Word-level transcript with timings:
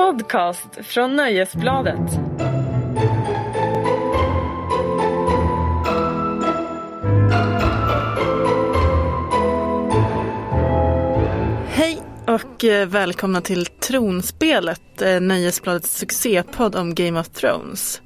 podcast 0.00 0.78
från 0.82 1.16
Nöjesbladet. 1.16 2.10
Hej 11.68 12.02
och 12.26 12.64
eh, 12.64 12.88
välkomna 12.88 13.40
till 13.40 13.66
Tronspelet, 13.66 15.02
eh, 15.02 15.20
Nöjesbladets 15.20 15.98
succépodd 15.98 16.76
om 16.76 16.94
Game 16.94 17.20
of 17.20 17.28
Thrones. 17.28 18.02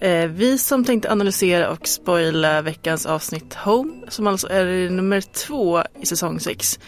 Eh, 0.00 0.26
vi 0.26 0.58
som 0.58 0.84
tänkte 0.84 1.12
analysera 1.12 1.70
och 1.70 1.88
spoila 1.88 2.62
veckans 2.62 3.06
avsnitt 3.06 3.54
Home, 3.54 3.92
som 4.08 4.26
alltså 4.26 4.48
är 4.48 4.90
nummer 4.90 5.20
två 5.20 5.82
i 6.00 6.06
säsong 6.06 6.40
6, 6.40 6.78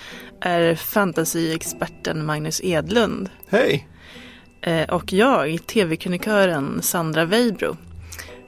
är 0.41 0.75
fantasyexperten 0.75 2.27
Magnus 2.27 2.61
Edlund. 2.65 3.31
Hej! 3.49 3.90
Eh, 4.63 4.89
och 4.89 5.13
jag, 5.13 5.67
TV-krönikören 5.67 6.83
Sandra 6.83 7.25
Weibro. 7.25 7.77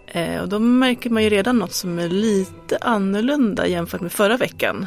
Eh, 0.07 0.41
och 0.43 0.49
då 0.49 0.59
märker 0.59 1.11
man 1.11 1.23
ju 1.23 1.31
redan 1.31 1.59
något 1.59 1.73
som 1.73 1.99
är 1.99 2.09
lite 2.09 2.79
annorlunda 2.81 3.67
jämfört 3.67 4.01
med 4.01 4.13
förra 4.13 4.37
veckan. 4.37 4.87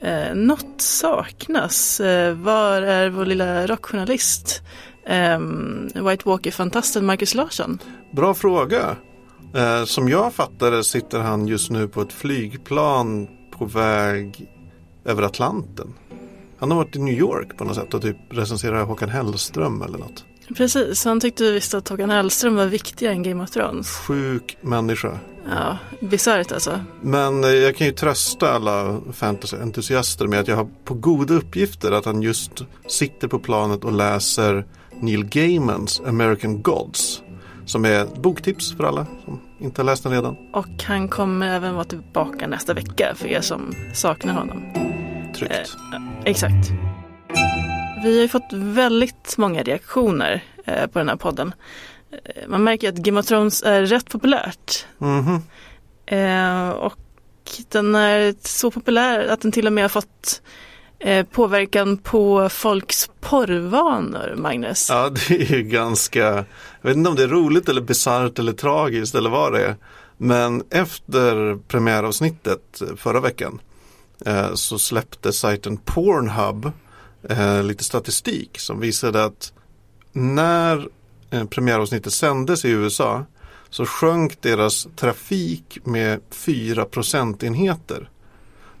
Eh, 0.00 0.34
något 0.34 0.80
saknas. 0.80 2.00
Eh, 2.00 2.34
var 2.34 2.82
är 2.82 3.08
vår 3.08 3.24
lilla 3.24 3.66
rockjournalist? 3.66 4.62
Ehm, 5.06 5.88
White 5.94 6.28
Walker-fantasten 6.28 7.06
Marcus 7.06 7.34
Larsson? 7.34 7.78
Bra 8.12 8.34
fråga. 8.34 8.96
Som 9.86 10.08
jag 10.08 10.34
fattar 10.34 10.70
det 10.70 10.84
sitter 10.84 11.18
han 11.18 11.46
just 11.46 11.70
nu 11.70 11.88
på 11.88 12.02
ett 12.02 12.12
flygplan 12.12 13.28
på 13.58 13.64
väg 13.64 14.50
över 15.04 15.22
Atlanten. 15.22 15.94
Han 16.58 16.70
har 16.70 16.78
varit 16.78 16.96
i 16.96 16.98
New 16.98 17.14
York 17.14 17.56
på 17.56 17.64
något 17.64 17.76
sätt 17.76 17.94
och 17.94 18.02
typ 18.02 18.16
recenserar 18.30 18.84
Håkan 18.84 19.08
Hellström 19.08 19.82
eller 19.82 19.98
något. 19.98 20.24
Precis, 20.56 21.04
han 21.04 21.20
tyckte 21.20 21.52
visst 21.52 21.74
att 21.74 21.88
Håkan 21.88 22.10
Hellström 22.10 22.54
var 22.54 22.66
viktigare 22.66 23.14
än 23.14 23.22
Game 23.22 23.42
of 23.42 23.50
Thrones. 23.50 23.88
Sjuk 23.88 24.56
människa. 24.60 25.18
Ja, 25.50 25.78
bisarrt 26.00 26.52
alltså. 26.52 26.80
Men 27.00 27.44
eh, 27.44 27.50
jag 27.50 27.76
kan 27.76 27.86
ju 27.86 27.92
trösta 27.92 28.52
alla 28.52 29.00
fantasyentusiaster 29.12 30.26
med 30.26 30.40
att 30.40 30.48
jag 30.48 30.56
har 30.56 30.68
på 30.84 30.94
goda 30.94 31.34
uppgifter 31.34 31.92
att 31.92 32.04
han 32.04 32.22
just 32.22 32.52
sitter 32.88 33.28
på 33.28 33.38
planet 33.38 33.84
och 33.84 33.92
läser 33.92 34.66
Neil 35.00 35.24
Gaimans 35.24 36.00
American 36.06 36.62
Gods. 36.62 37.22
Som 37.66 37.84
är 37.84 38.06
boktips 38.20 38.76
för 38.76 38.84
alla 38.84 39.06
som 39.24 39.40
inte 39.60 39.80
har 39.80 39.86
läst 39.86 40.02
den 40.02 40.12
redan. 40.12 40.36
Och 40.52 40.82
han 40.86 41.08
kommer 41.08 41.48
även 41.48 41.74
vara 41.74 41.84
tillbaka 41.84 42.46
nästa 42.46 42.74
vecka 42.74 43.14
för 43.16 43.28
er 43.28 43.40
som 43.40 43.74
saknar 43.94 44.34
honom. 44.34 44.62
Tryggt. 45.34 45.52
Eh, 45.52 46.02
exakt. 46.24 46.70
Vi 48.02 48.14
har 48.14 48.22
ju 48.22 48.28
fått 48.28 48.52
väldigt 48.52 49.34
många 49.38 49.62
reaktioner 49.62 50.44
eh, 50.64 50.86
på 50.86 50.98
den 50.98 51.08
här 51.08 51.16
podden. 51.16 51.54
Eh, 52.12 52.48
man 52.48 52.64
märker 52.64 52.88
att 52.88 52.94
Game 52.94 53.20
of 53.20 53.26
Thrones 53.26 53.62
är 53.62 53.86
rätt 53.86 54.10
populärt. 54.10 54.86
Mm 55.00 55.24
-hmm. 55.24 55.40
eh, 56.06 56.70
och 56.70 56.98
den 57.68 57.94
är 57.94 58.34
så 58.42 58.70
populär 58.70 59.26
att 59.28 59.40
den 59.40 59.52
till 59.52 59.66
och 59.66 59.72
med 59.72 59.84
har 59.84 59.88
fått 59.88 60.42
eh, 60.98 61.26
påverkan 61.26 61.98
på 61.98 62.48
folks 62.48 63.10
porrvanor, 63.20 64.34
Magnus. 64.36 64.88
Ja, 64.90 65.10
det 65.10 65.34
är 65.34 65.56
ju 65.56 65.62
ganska, 65.62 66.20
jag 66.80 66.88
vet 66.88 66.96
inte 66.96 67.10
om 67.10 67.16
det 67.16 67.24
är 67.24 67.28
roligt 67.28 67.68
eller 67.68 67.80
bisarrt 67.80 68.38
eller 68.38 68.52
tragiskt 68.52 69.14
eller 69.14 69.30
vad 69.30 69.52
det 69.52 69.66
är. 69.66 69.76
Men 70.16 70.62
efter 70.70 71.56
premiäravsnittet 71.68 72.82
förra 72.96 73.20
veckan 73.20 73.60
så 74.54 74.78
släppte 74.78 75.32
sajten 75.32 75.76
Pornhub 75.76 76.72
eh, 77.22 77.62
lite 77.62 77.84
statistik 77.84 78.58
som 78.58 78.80
visade 78.80 79.24
att 79.24 79.52
när 80.12 80.88
eh, 81.30 81.44
premiäravsnittet 81.44 82.12
sändes 82.12 82.64
i 82.64 82.70
USA 82.70 83.24
så 83.70 83.86
sjönk 83.86 84.42
deras 84.42 84.88
trafik 84.96 85.78
med 85.84 86.20
4 86.30 86.84
procentenheter. 86.84 88.10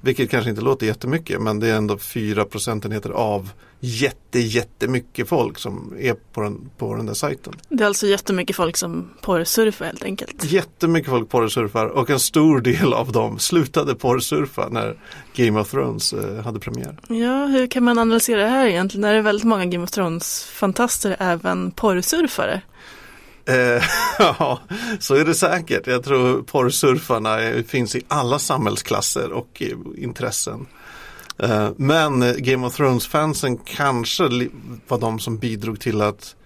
Vilket 0.00 0.30
kanske 0.30 0.50
inte 0.50 0.62
låter 0.62 0.86
jättemycket 0.86 1.40
men 1.40 1.60
det 1.60 1.68
är 1.68 1.76
ändå 1.76 1.98
4 1.98 2.44
procentenheter 2.44 3.10
av 3.10 3.50
jätte, 3.80 4.38
jättemycket 4.38 5.28
folk 5.28 5.58
som 5.58 5.94
är 5.98 6.14
på 6.14 6.40
den, 6.40 6.70
på 6.78 6.94
den 6.94 7.06
där 7.06 7.14
sajten. 7.14 7.54
Det 7.68 7.82
är 7.82 7.86
alltså 7.86 8.06
jättemycket 8.06 8.56
folk 8.56 8.76
som 8.76 9.10
porrsurfar 9.20 9.84
helt 9.84 10.04
enkelt. 10.04 10.44
Jättemycket 10.44 11.10
folk 11.10 11.28
porrsurfar 11.28 11.86
och 11.86 12.10
en 12.10 12.20
stor 12.20 12.60
del 12.60 12.92
av 12.92 13.12
dem 13.12 13.38
slutade 13.38 13.94
porrsurfa 13.94 14.68
när 14.68 14.96
Game 15.34 15.60
of 15.60 15.70
Thrones 15.70 16.12
eh, 16.12 16.44
hade 16.44 16.60
premiär. 16.60 16.96
Ja, 17.08 17.46
hur 17.46 17.66
kan 17.66 17.84
man 17.84 17.98
analysera 17.98 18.42
det 18.42 18.48
här 18.48 18.66
egentligen? 18.66 19.04
Är 19.04 19.14
det 19.14 19.22
väldigt 19.22 19.46
många 19.46 19.66
Game 19.66 19.84
of 19.84 19.90
Thrones-fantaster 19.90 21.16
även 21.18 21.70
porrsurfare? 21.70 22.62
Eh, 23.44 23.82
ja, 24.18 24.60
så 25.00 25.14
är 25.14 25.24
det 25.24 25.34
säkert. 25.34 25.86
Jag 25.86 26.04
tror 26.04 26.42
porrsurfarna 26.42 27.38
finns 27.68 27.96
i 27.96 28.02
alla 28.08 28.38
samhällsklasser 28.38 29.32
och 29.32 29.62
intressen. 29.96 30.66
Eh, 31.42 31.70
men 31.76 32.22
eh, 32.22 32.34
Game 32.34 32.66
of 32.66 32.76
Thrones-fansen 32.76 33.58
kanske 33.64 34.48
var 34.88 34.98
de 34.98 35.18
som 35.18 35.38
bidrog 35.38 35.80
till 35.80 36.02
att 36.02 36.36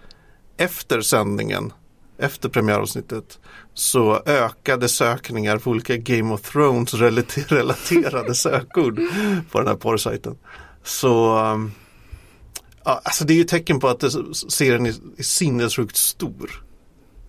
efter 0.57 1.01
sändningen, 1.01 1.73
efter 2.17 2.49
premiäravsnittet, 2.49 3.39
så 3.73 4.21
ökade 4.25 4.89
sökningar 4.89 5.57
på 5.57 5.69
olika 5.69 5.97
Game 5.97 6.33
of 6.33 6.41
Thrones 6.41 6.93
relaterade 7.47 8.35
sökord 8.35 8.99
på 9.51 9.59
den 9.59 9.67
här 9.67 9.75
porrsajten. 9.75 10.37
Så 10.83 11.37
ehm, 11.37 11.71
ja, 12.83 13.01
alltså 13.03 13.25
det 13.25 13.33
är 13.33 13.37
ju 13.37 13.43
tecken 13.43 13.79
på 13.79 13.87
att 13.87 14.03
serien 14.49 14.85
är 14.85 15.23
sinnessjukt 15.23 15.97
stor. 15.97 16.63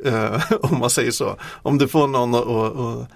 Eh, 0.05 0.53
om 0.61 0.79
man 0.79 0.91
säger 0.91 1.11
så. 1.11 1.37
Om 1.43 1.79
du 1.79 1.89
får 1.89 2.07
någon 2.07 2.35
att 2.35 3.11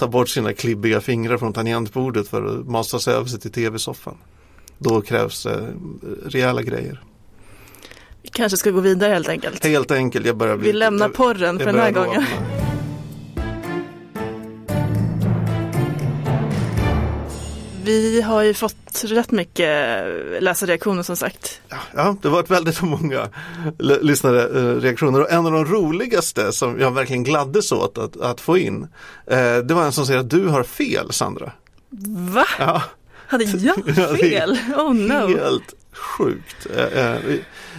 ta 0.00 0.08
bort 0.08 0.28
sina 0.28 0.52
klibbiga 0.52 1.00
fingrar 1.00 1.38
från 1.38 1.52
tangentbordet 1.52 2.28
för 2.28 2.44
att 2.44 2.66
masa 2.66 2.98
sig 2.98 3.14
över 3.14 3.26
sig 3.26 3.40
till 3.40 3.52
tv-soffan. 3.52 4.16
Då 4.78 5.00
krävs 5.00 5.42
det 5.42 5.72
rejäla 6.26 6.62
grejer. 6.62 7.02
Vi 8.22 8.28
kanske 8.28 8.56
ska 8.56 8.70
gå 8.70 8.80
vidare 8.80 9.12
helt 9.12 9.28
enkelt. 9.28 9.64
Helt 9.64 9.90
enkelt. 9.90 10.26
Jag 10.26 10.36
börjar 10.36 10.56
bli, 10.56 10.66
Vi 10.66 10.72
lämnar 10.72 11.06
jag, 11.06 11.14
porren 11.14 11.58
för 11.58 11.66
den 11.66 11.78
här 11.78 11.90
gången. 11.90 12.24
Vi 17.90 18.22
har 18.22 18.42
ju 18.42 18.54
fått 18.54 19.04
rätt 19.04 19.30
mycket 19.30 20.04
läsarreaktioner 20.40 21.02
som 21.02 21.16
sagt. 21.16 21.60
Ja, 21.94 22.16
det 22.22 22.28
var 22.28 22.40
ett 22.40 22.50
väldigt 22.50 22.82
många 22.82 23.28
lyssnare 23.78 24.42
eh, 24.42 24.80
reaktioner 24.80 25.20
och 25.20 25.30
en 25.30 25.46
av 25.46 25.52
de 25.52 25.64
roligaste 25.64 26.52
som 26.52 26.80
jag 26.80 26.90
verkligen 26.90 27.24
gladdes 27.24 27.72
åt 27.72 27.98
att, 27.98 28.20
att 28.20 28.40
få 28.40 28.58
in. 28.58 28.88
Eh, 29.26 29.56
det 29.56 29.74
var 29.74 29.84
en 29.84 29.92
som 29.92 30.06
säger 30.06 30.20
att 30.20 30.30
du 30.30 30.46
har 30.46 30.62
fel 30.62 31.12
Sandra. 31.12 31.52
Va? 32.34 32.46
Ja. 32.58 32.82
Hade 33.26 33.44
jag 33.44 34.18
fel? 34.18 34.58
Oh 34.76 34.94
no. 34.94 35.38
Helt 35.38 35.74
sjukt. 35.92 36.66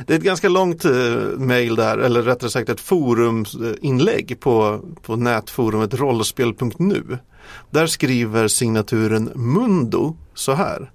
Det 0.07 0.13
är 0.13 0.17
ett 0.17 0.23
ganska 0.23 0.49
långt 0.49 0.85
eh, 0.85 0.91
mail 1.37 1.75
där, 1.75 1.97
eller 1.97 2.21
rättare 2.21 2.49
sagt 2.49 2.69
ett 2.69 2.79
foruminlägg 2.79 4.39
på, 4.39 4.81
på 5.01 5.15
nätforumet 5.15 5.93
rollspel.nu. 5.93 7.17
Där 7.69 7.87
skriver 7.87 8.47
signaturen 8.47 9.31
Mundo 9.35 10.17
så 10.33 10.53
här. 10.53 10.91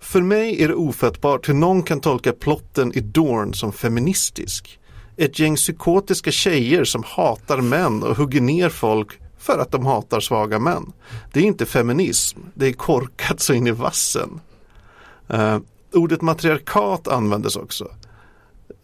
För 0.00 0.20
mig 0.20 0.62
är 0.62 0.68
det 0.68 0.74
ofattbart 0.74 1.48
hur 1.48 1.54
någon 1.54 1.82
kan 1.82 2.00
tolka 2.00 2.32
plotten 2.32 2.92
i 2.94 3.00
Dorn 3.00 3.54
som 3.54 3.72
feministisk. 3.72 4.78
Ett 5.16 5.38
gäng 5.38 5.56
psykotiska 5.56 6.30
tjejer 6.30 6.84
som 6.84 7.02
hatar 7.06 7.60
män 7.60 8.02
och 8.02 8.16
hugger 8.16 8.40
ner 8.40 8.68
folk 8.68 9.18
för 9.38 9.58
att 9.58 9.70
de 9.70 9.86
hatar 9.86 10.20
svaga 10.20 10.58
män. 10.58 10.92
Det 11.32 11.40
är 11.40 11.44
inte 11.44 11.66
feminism, 11.66 12.38
det 12.54 12.66
är 12.66 12.72
korkat 12.72 13.40
så 13.40 13.52
in 13.52 13.66
i 13.66 13.70
vassen. 13.70 14.40
Uh, 15.34 15.58
ordet 15.98 16.22
matriarkat 16.22 17.08
användes 17.08 17.56
också. 17.56 17.88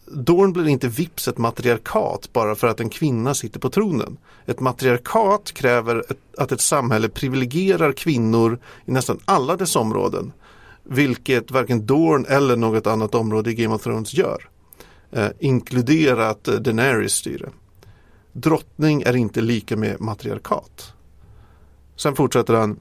Dorn 0.05 0.53
blir 0.53 0.67
inte 0.67 0.87
vips 0.87 1.27
ett 1.27 1.37
matriarkat 1.37 2.29
bara 2.33 2.55
för 2.55 2.67
att 2.67 2.79
en 2.79 2.89
kvinna 2.89 3.33
sitter 3.33 3.59
på 3.59 3.69
tronen. 3.69 4.17
Ett 4.45 4.59
matriarkat 4.59 5.51
kräver 5.51 6.05
ett, 6.11 6.19
att 6.37 6.51
ett 6.51 6.61
samhälle 6.61 7.09
privilegierar 7.09 7.91
kvinnor 7.91 8.59
i 8.85 8.91
nästan 8.91 9.19
alla 9.25 9.55
dess 9.55 9.75
områden. 9.75 10.33
Vilket 10.83 11.51
varken 11.51 11.85
Dorn 11.85 12.25
eller 12.29 12.55
något 12.55 12.87
annat 12.87 13.15
område 13.15 13.51
i 13.51 13.53
Game 13.53 13.75
of 13.75 13.83
Thrones 13.83 14.13
gör. 14.13 14.49
Eh, 15.11 15.29
inkluderat 15.39 16.47
eh, 16.47 16.53
Daenerys 16.53 17.13
styre. 17.13 17.49
Drottning 18.33 19.01
är 19.01 19.15
inte 19.15 19.41
lika 19.41 19.77
med 19.77 20.01
matriarkat. 20.01 20.93
Sen 21.95 22.15
fortsätter 22.15 22.53
han. 22.53 22.79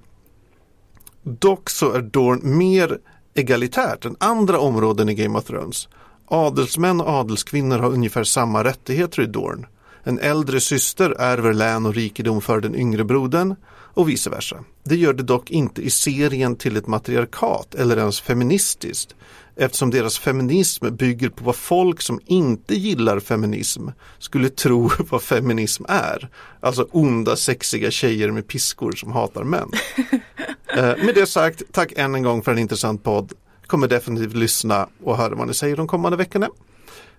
Dock 1.23 1.71
så 1.71 1.93
är 1.93 2.03
Dorn 2.03 2.59
mer 2.59 2.99
egalitärt 3.35 4.05
än 4.05 4.17
andra 4.21 4.59
områden 4.59 5.09
i 5.09 5.15
Game 5.15 5.39
of 5.39 5.45
Thrones. 5.45 5.89
Adelsmän 6.27 7.01
och 7.01 7.09
adelskvinnor 7.09 7.79
har 7.79 7.91
ungefär 7.91 8.25
samma 8.25 8.65
rättigheter 8.65 9.23
i 9.23 9.27
Dorn. 9.27 9.67
En 10.07 10.19
äldre 10.19 10.61
syster 10.61 11.11
ärver 11.19 11.55
län 11.55 11.87
och 11.87 11.95
rikedom 11.95 12.41
för 12.41 12.61
den 12.61 12.75
yngre 12.75 13.05
brodern 13.05 13.57
och 13.95 14.09
vice 14.09 14.31
versa. 14.31 14.65
Det 14.85 14.97
gör 14.97 15.13
det 15.13 15.23
dock 15.23 15.51
inte 15.51 15.83
i 15.83 15.91
serien 15.91 16.57
till 16.57 16.77
ett 16.77 16.87
matriarkat 16.87 17.75
eller 17.75 17.97
ens 17.97 18.21
feministiskt 18.21 19.15
eftersom 19.57 19.91
deras 19.91 20.19
feminism 20.19 20.97
bygger 20.97 21.29
på 21.29 21.45
vad 21.45 21.57
folk 21.57 22.01
som 22.01 22.21
inte 22.27 22.75
gillar 22.75 23.21
feminism 23.21 23.89
skulle 24.19 24.49
tro 24.49 24.91
vad 25.11 25.23
feminism 25.23 25.85
är. 25.89 26.29
Alltså 26.61 26.89
onda 26.91 27.37
sexiga 27.37 27.91
tjejer 27.91 28.31
med 28.31 28.49
piskor 28.49 28.93
som 28.93 29.13
hatar 29.13 29.45
män. 29.45 29.71
eh, 30.77 31.05
med 31.05 31.15
det 31.15 31.27
sagt, 31.27 31.63
tack 31.73 31.93
än 31.97 32.15
en 32.15 32.23
gång 32.23 32.43
för 32.43 32.53
en 32.53 32.59
intressant 32.59 33.05
podd. 33.05 33.33
Kommer 33.67 33.89
definitivt 33.89 34.35
lyssna 34.35 34.89
och 35.05 35.17
höra 35.17 35.35
vad 35.35 35.47
ni 35.47 35.55
säger 35.55 35.77
de 35.77 35.87
kommande 35.87 36.17
veckorna. 36.17 36.49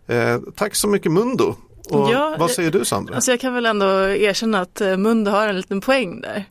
Eh, 0.08 0.40
tack 0.56 0.76
så 0.76 0.88
mycket 0.88 1.12
Mundo. 1.12 1.56
Och 1.90 2.12
Ja, 2.12 2.36
vad 2.40 2.52
säger 2.52 2.72
du 2.72 2.86
Sandra? 2.86 3.16
Alltså 3.16 3.32
jag 3.32 3.40
kan 3.40 3.54
väl 3.54 3.66
ändå 3.66 3.86
erkänna 4.08 4.62
att 4.62 4.82
eh, 4.82 4.98
Mundo 4.98 5.32
har 5.32 5.48
en 5.48 5.58
liten 5.58 5.82
poäng 5.82 6.22
där. 6.22 6.46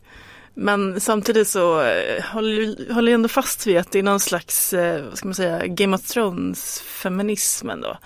Men 0.55 1.01
samtidigt 1.01 1.49
så 1.49 1.81
eh, 1.83 2.25
håller 2.25 2.93
håller 2.95 3.13
jag 3.13 3.15
ändå 3.15 3.29
fast 3.29 3.67
vid 3.67 3.79
att 3.79 3.91
det 3.93 3.99
är 3.99 4.03
någon 4.03 4.21
slags, 4.21 4.73
eh, 4.73 5.05
vad 5.05 5.19
ska 5.19 5.29
man 5.29 5.35
säga, 5.35 5.67
Game 5.67 5.97
of 5.97 6.03
Thrones 6.03 6.81
feminism 6.81 7.71
ändå. 7.71 7.99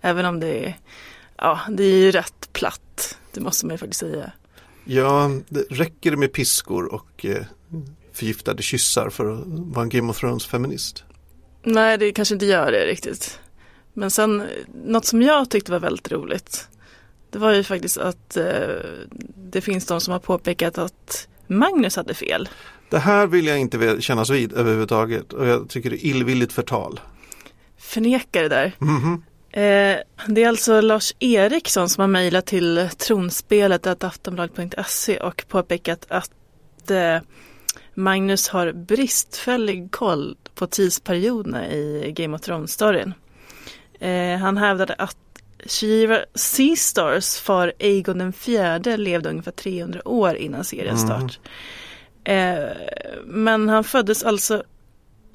Även 0.00 0.24
om 0.24 0.40
det 0.40 0.66
är, 0.66 0.78
ja, 1.36 1.60
det 1.70 1.84
är 1.84 1.96
ju 1.96 2.10
rätt 2.10 2.48
platt. 2.52 3.18
Det 3.32 3.40
måste 3.40 3.66
man 3.66 3.74
ju 3.74 3.78
faktiskt 3.78 4.00
säga. 4.00 4.32
Ja, 4.84 5.30
det 5.48 5.60
räcker 5.70 6.16
med 6.16 6.32
piskor 6.32 6.94
och 6.94 7.26
eh, 7.26 7.44
förgiftade 8.12 8.62
kyssar 8.62 9.10
för 9.10 9.32
att 9.32 9.40
vara 9.46 9.82
en 9.82 9.88
Game 9.88 10.10
of 10.10 10.22
Thrones-feminist. 10.22 11.04
Nej, 11.62 11.98
det 11.98 12.12
kanske 12.12 12.34
inte 12.34 12.46
gör 12.46 12.72
det 12.72 12.86
riktigt. 12.86 13.40
Men 13.92 14.10
sen, 14.10 14.40
eh, 14.40 14.46
något 14.84 15.06
som 15.06 15.22
jag 15.22 15.50
tyckte 15.50 15.72
var 15.72 15.78
väldigt 15.78 16.12
roligt. 16.12 16.68
Det 17.30 17.38
var 17.38 17.52
ju 17.52 17.62
faktiskt 17.62 17.98
att 17.98 18.36
eh, 18.36 18.44
det 19.36 19.60
finns 19.60 19.86
de 19.86 20.00
som 20.00 20.12
har 20.12 20.20
påpekat 20.20 20.78
att 20.78 21.28
Magnus 21.46 21.96
hade 21.96 22.14
fel. 22.14 22.48
Det 22.88 22.98
här 22.98 23.26
vill 23.26 23.46
jag 23.46 23.58
inte 23.58 23.96
kännas 24.00 24.30
vid 24.30 24.52
överhuvudtaget 24.52 25.32
och 25.32 25.46
jag 25.46 25.68
tycker 25.68 25.90
det 25.90 26.06
är 26.06 26.06
illvilligt 26.06 26.52
förtal. 26.52 27.00
Förnekar 27.78 28.42
det 28.42 28.48
där. 28.48 28.72
Mhm. 28.78 29.22
Eh, 29.50 29.96
det 30.26 30.42
är 30.42 30.48
alltså 30.48 30.80
Lars 30.80 31.14
Eriksson 31.18 31.88
som 31.88 32.00
har 32.00 32.08
mejlat 32.08 32.46
till 32.46 32.88
tronspelet 32.98 34.04
aftonbladet.se 34.04 35.20
och 35.20 35.44
påpekat 35.48 36.06
att 36.08 36.90
eh, 36.90 37.18
Magnus 37.94 38.48
har 38.48 38.72
bristfällig 38.72 39.90
koll 39.90 40.36
på 40.54 40.66
tidsperioderna 40.66 41.70
i 41.70 42.12
Game 42.16 42.36
of 42.36 42.42
Thrones-storyn. 42.42 43.14
Eh, 44.00 44.38
han 44.38 44.56
hävdade 44.56 44.94
att 44.94 45.16
Shiva 45.68 46.18
Seastars 46.34 47.36
far 47.38 47.72
Aegon 47.80 48.18
den 48.18 48.32
fjärde 48.32 48.96
levde 48.96 49.28
ungefär 49.30 49.50
300 49.52 50.08
år 50.08 50.34
innan 50.36 50.64
seriens 50.64 51.00
start. 51.02 51.38
Eh, 52.24 52.64
men 53.24 53.68
han 53.68 53.84
föddes 53.84 54.22
alltså 54.22 54.62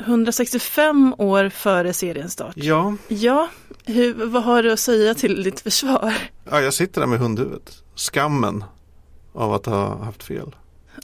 165 0.06 1.16
år 1.18 1.50
före 1.50 1.94
seriens 1.94 2.34
start. 2.34 2.54
Ja, 2.56 2.96
Ja, 3.08 3.50
hur, 3.86 4.14
vad 4.26 4.44
har 4.44 4.64
du 4.64 4.72
att 4.72 4.80
säga 4.80 5.14
till 5.14 5.44
ditt 5.44 5.60
försvar? 5.60 6.14
ja, 6.52 6.62
jag 6.62 6.74
sitter 6.74 7.02
där 7.02 7.08
med 7.08 7.20
hundhuvudet. 7.20 7.84
Skammen 7.96 8.64
av 9.34 9.54
att 9.54 9.66
ha 9.66 10.04
haft 10.04 10.24
fel. 10.24 10.56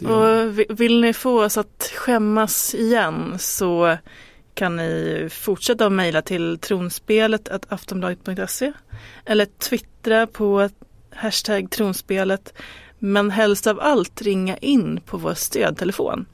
Och 0.01 0.59
vi- 0.59 0.65
vill 0.69 1.01
ni 1.01 1.13
få 1.13 1.43
oss 1.45 1.57
att 1.57 1.91
skämmas 1.95 2.75
igen 2.75 3.35
så 3.39 3.97
kan 4.57 4.75
ni 4.75 5.27
fortsätta 5.31 5.85
att 5.85 5.91
mejla 5.91 6.21
till 6.21 6.59
tronspelet 6.59 7.49
aftonbladet.se 7.69 8.73
eller 9.25 9.45
twittra 9.45 10.27
på 10.27 10.69
hashtag 11.11 11.71
tronspelet 11.71 12.53
men 12.99 13.31
helst 13.31 13.67
av 13.67 13.79
allt 13.79 14.21
ringa 14.21 14.57
in 14.57 15.01
på 15.05 15.17
vår 15.17 15.33
stödtelefon 15.33 16.25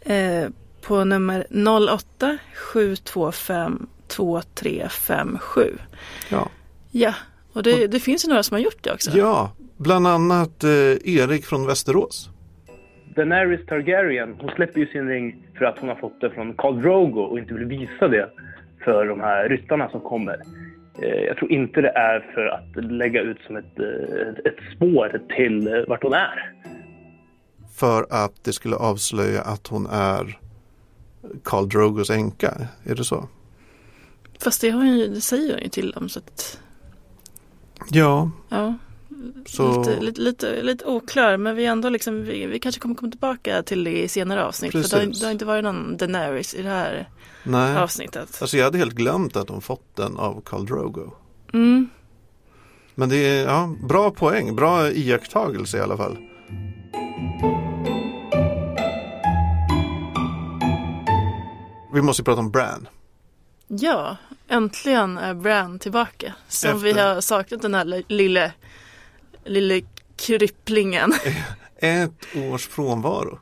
eh, 0.00 0.48
på 0.82 1.04
nummer 1.04 1.46
08 1.90 2.38
725 2.72 3.86
2357. 4.08 5.78
Ja. 6.28 6.48
Ja, 6.90 7.14
och 7.52 7.62
det, 7.62 7.86
det 7.86 8.00
finns 8.00 8.24
ju 8.24 8.28
några 8.28 8.42
som 8.42 8.54
har 8.54 8.60
gjort 8.60 8.84
det 8.84 8.92
också. 8.92 9.10
ja, 9.10 9.52
bland 9.76 10.06
annat 10.06 10.64
eh, 10.64 10.70
Erik 11.04 11.46
från 11.46 11.66
Västerås. 11.66 12.30
Daenerys 13.20 13.66
Targaryen, 13.66 14.36
hon 14.40 14.50
släpper 14.50 14.80
ju 14.80 14.86
sin 14.86 15.08
ring 15.08 15.46
för 15.58 15.64
att 15.64 15.78
hon 15.78 15.88
har 15.88 15.96
fått 15.96 16.20
det 16.20 16.30
från 16.30 16.54
Khal 16.54 16.82
Drogo 16.82 17.20
och 17.20 17.38
inte 17.38 17.54
vill 17.54 17.64
visa 17.64 18.08
det 18.08 18.30
för 18.84 19.06
de 19.06 19.20
här 19.20 19.48
ryttarna 19.48 19.90
som 19.90 20.00
kommer. 20.00 20.42
Eh, 21.02 21.08
Jag 21.08 21.36
tror 21.36 21.52
inte 21.52 21.80
det 21.80 21.88
är 21.88 22.20
för 22.34 22.46
att 22.46 22.84
lägga 22.84 23.20
ut 23.20 23.38
som 23.46 23.56
ett, 23.56 23.78
eh, 23.78 24.28
ett 24.44 24.76
spår 24.76 25.20
till 25.36 25.66
eh, 25.66 25.80
vart 25.88 26.02
hon 26.02 26.12
är. 26.12 26.52
För 27.76 28.06
att 28.10 28.44
det 28.44 28.52
skulle 28.52 28.76
avslöja 28.76 29.40
att 29.42 29.66
hon 29.66 29.86
är 29.86 30.38
Karl 31.44 31.68
Drogos 31.68 32.10
änka. 32.10 32.54
Är 32.84 32.94
det 32.94 33.04
så? 33.04 33.28
Fast 34.44 34.60
det, 34.60 34.70
har 34.70 34.84
ju, 34.84 35.08
det 35.08 35.20
säger 35.20 35.54
hon 35.54 35.62
ju 35.62 35.68
till 35.68 35.90
dem 35.90 36.08
så 36.08 36.18
att 36.18 36.60
Ja, 37.90 38.30
ja. 38.48 38.74
Så 39.46 39.78
Lite, 39.78 40.00
lite, 40.00 40.20
lite, 40.20 40.62
lite 40.62 40.84
oklar 40.84 41.36
men 41.36 41.56
vi 41.56 41.64
ändå 41.66 41.88
liksom, 41.88 42.22
vi, 42.24 42.46
vi 42.46 42.58
kanske 42.58 42.80
kommer 42.80 42.94
komma 42.94 43.10
tillbaka 43.10 43.62
till 43.62 43.84
det 43.84 44.02
i 44.02 44.08
senare 44.08 44.44
avsnitt. 44.44 44.72
För 44.72 44.78
det 44.78 44.92
har, 44.96 45.20
det 45.20 45.24
har 45.26 45.32
inte 45.32 45.44
varit 45.44 45.64
någon 45.64 45.96
Daenerys 45.96 46.54
i 46.54 46.62
det 46.62 46.68
här 46.68 47.08
nej. 47.42 47.76
avsnittet. 47.76 48.38
Alltså 48.40 48.56
jag 48.56 48.64
hade 48.64 48.78
helt 48.78 48.94
glömt 48.94 49.36
att 49.36 49.48
hon 49.48 49.60
fått 49.62 49.96
den 49.96 50.16
av 50.16 50.40
Karl 50.44 50.66
Drogo. 50.66 51.10
Mm. 51.52 51.88
Men 52.94 53.08
det 53.08 53.16
är 53.16 53.44
ja, 53.44 53.74
bra 53.88 54.10
poäng, 54.10 54.56
bra 54.56 54.90
iakttagelse 54.90 55.76
i 55.78 55.80
alla 55.80 55.96
fall. 55.96 56.18
Vi 61.92 62.02
måste 62.02 62.22
prata 62.22 62.40
om 62.40 62.50
Bran. 62.50 62.88
Ja, 63.68 64.16
äntligen 64.48 65.18
är 65.18 65.34
Bran 65.34 65.78
tillbaka. 65.78 66.34
Som 66.48 66.80
vi 66.82 66.90
Efter- 66.90 67.14
har 67.14 67.20
saknat 67.20 67.62
den 67.62 67.74
här 67.74 67.84
li- 67.84 68.04
lille, 68.08 68.52
lille 69.44 69.82
krypplingen. 70.16 71.12
Ett 71.76 72.36
års 72.36 72.68
frånvaro. 72.68 73.38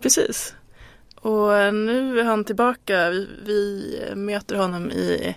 Precis. 0.00 0.54
Och 1.14 1.74
nu 1.74 2.20
är 2.20 2.24
han 2.24 2.44
tillbaka. 2.44 3.10
Vi, 3.10 3.28
vi 3.44 4.12
möter 4.16 4.56
honom 4.56 4.90
i, 4.90 5.36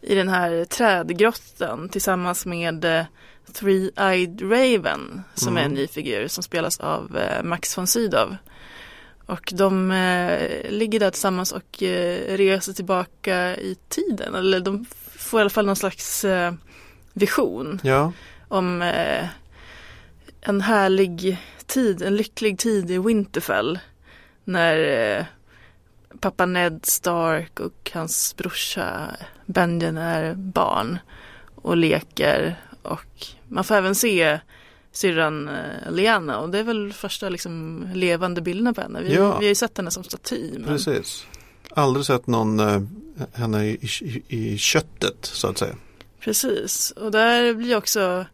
i 0.00 0.14
den 0.14 0.28
här 0.28 0.64
trädgrottan 0.64 1.88
tillsammans 1.88 2.46
med 2.46 2.84
eh, 2.84 3.04
Three-Eyed 3.52 4.42
Raven 4.42 5.22
som 5.34 5.56
är 5.56 5.62
en 5.62 5.70
ny 5.70 5.86
figur 5.86 6.28
som 6.28 6.42
spelas 6.42 6.80
av 6.80 7.16
eh, 7.18 7.42
Max 7.42 7.78
von 7.78 7.86
Sydow. 7.86 8.36
Och 9.26 9.52
de 9.54 9.90
eh, 9.90 10.70
ligger 10.70 11.00
där 11.00 11.10
tillsammans 11.10 11.52
och 11.52 11.82
eh, 11.82 12.36
reser 12.36 12.72
tillbaka 12.72 13.56
i 13.56 13.76
tiden. 13.88 14.34
Eller 14.34 14.60
de 14.60 14.86
får 15.16 15.40
i 15.40 15.42
alla 15.42 15.50
fall 15.50 15.66
någon 15.66 15.76
slags 15.76 16.24
eh, 16.24 16.52
vision 17.12 17.80
Ja, 17.82 18.12
om 18.48 18.82
eh, 18.82 19.26
en 20.40 20.60
härlig 20.60 21.38
tid, 21.66 22.02
en 22.02 22.16
lycklig 22.16 22.58
tid 22.58 22.90
i 22.90 22.98
Winterfell. 22.98 23.78
När 24.44 24.78
eh, 25.18 25.24
pappa 26.20 26.46
Ned 26.46 26.80
Stark 26.82 27.60
och 27.60 27.90
hans 27.94 28.36
brorsa 28.36 29.16
Benjen 29.46 29.96
är 29.96 30.34
barn 30.34 30.98
och 31.54 31.76
leker. 31.76 32.60
Och 32.82 33.26
man 33.48 33.64
får 33.64 33.74
även 33.74 33.94
se 33.94 34.38
syrran 34.92 35.48
eh, 35.48 35.92
Lyanna 35.92 36.38
och 36.38 36.50
det 36.50 36.58
är 36.58 36.62
väl 36.62 36.92
första 36.92 37.28
liksom, 37.28 37.86
levande 37.94 38.40
bilderna 38.40 38.74
på 38.74 38.80
henne. 38.80 39.02
Vi, 39.02 39.14
Ja. 39.14 39.38
vi 39.38 39.44
har 39.44 39.48
ju 39.48 39.54
sett 39.54 39.76
henne 39.76 39.90
som 39.90 40.04
staty. 40.04 40.50
Men... 40.52 40.64
precis. 40.64 41.26
Aldrig 41.70 42.06
sett 42.06 42.26
någon 42.26 42.60
eh, 42.60 42.82
henne 43.32 43.64
i, 43.64 43.88
i, 44.00 44.22
i 44.28 44.58
köttet 44.58 45.16
så 45.20 45.48
att 45.48 45.58
säga. 45.58 45.74
Precis, 46.20 46.90
och 46.90 47.10
där 47.10 47.54
blir 47.54 47.76
också 47.76 48.26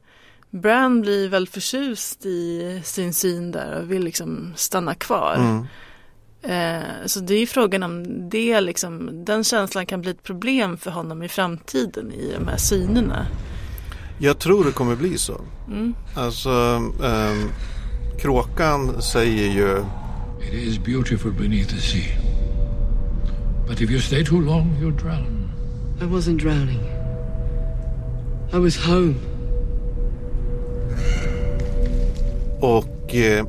Bran 0.53 1.01
blir 1.01 1.29
väl 1.29 1.49
förtjust 1.49 2.27
i 2.27 2.81
sin 2.85 3.15
syn 3.15 3.53
där 3.53 3.81
och 3.81 3.91
vill 3.91 4.05
liksom 4.05 4.53
stanna 4.57 4.95
kvar. 4.95 5.35
Mm. 5.35 5.67
Eh, 6.43 7.07
så 7.07 7.21
det 7.21 7.35
är 7.35 7.41
ju 7.41 7.47
frågan 7.47 7.83
om 7.83 8.29
det 8.29 8.61
liksom, 8.61 9.25
den 9.25 9.45
känslan 9.45 9.87
kan 9.87 10.01
bli 10.01 10.11
ett 10.11 10.23
problem 10.23 10.77
för 10.77 10.91
honom 10.91 11.23
i 11.23 11.29
framtiden 11.29 12.13
i 12.13 12.33
de 12.39 12.49
här 12.49 12.57
synerna. 12.57 13.27
Jag 14.19 14.39
tror 14.39 14.65
det 14.65 14.73
kommer 14.73 14.97
bli 14.97 15.19
så. 15.19 15.41
Mm. 15.69 15.95
Alltså, 16.15 16.51
ehm, 17.05 17.51
kråkan 18.19 19.03
säger 19.03 19.53
ju 19.53 19.85
It 20.49 20.55
is 20.55 20.79
beautiful 20.79 21.33
beneath 21.33 21.75
the 21.75 21.81
sea. 21.81 22.17
But 23.69 23.81
if 23.81 23.91
you 23.91 24.01
stay 24.01 24.25
too 24.25 24.41
long, 24.41 24.77
you'll 24.81 25.03
drown. 25.03 25.51
I 26.01 26.05
wasn't 26.05 26.39
drowning. 26.39 26.81
I 28.53 28.57
was 28.57 28.77
home. 28.87 29.32
Och 32.61 33.15
eh, 33.15 33.47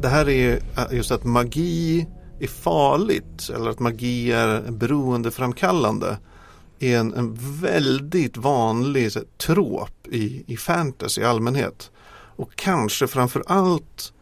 det 0.00 0.08
här 0.08 0.28
är 0.28 0.60
eh, 0.76 0.96
just 0.96 1.10
att 1.10 1.24
magi 1.24 2.06
är 2.40 2.46
farligt 2.46 3.50
eller 3.54 3.70
att 3.70 3.80
magi 3.80 4.32
är 4.32 4.70
beroendeframkallande 4.70 6.18
är 6.78 6.98
en, 6.98 7.14
en 7.14 7.34
väldigt 7.60 8.36
vanlig 8.36 9.12
så, 9.12 9.20
trop 9.36 10.06
i, 10.06 10.44
i 10.46 10.56
fantasy 10.56 11.20
i 11.20 11.24
allmänhet. 11.24 11.90
Och 12.36 12.56
kanske 12.56 13.06
framför 13.06 13.42
allt 13.46 14.12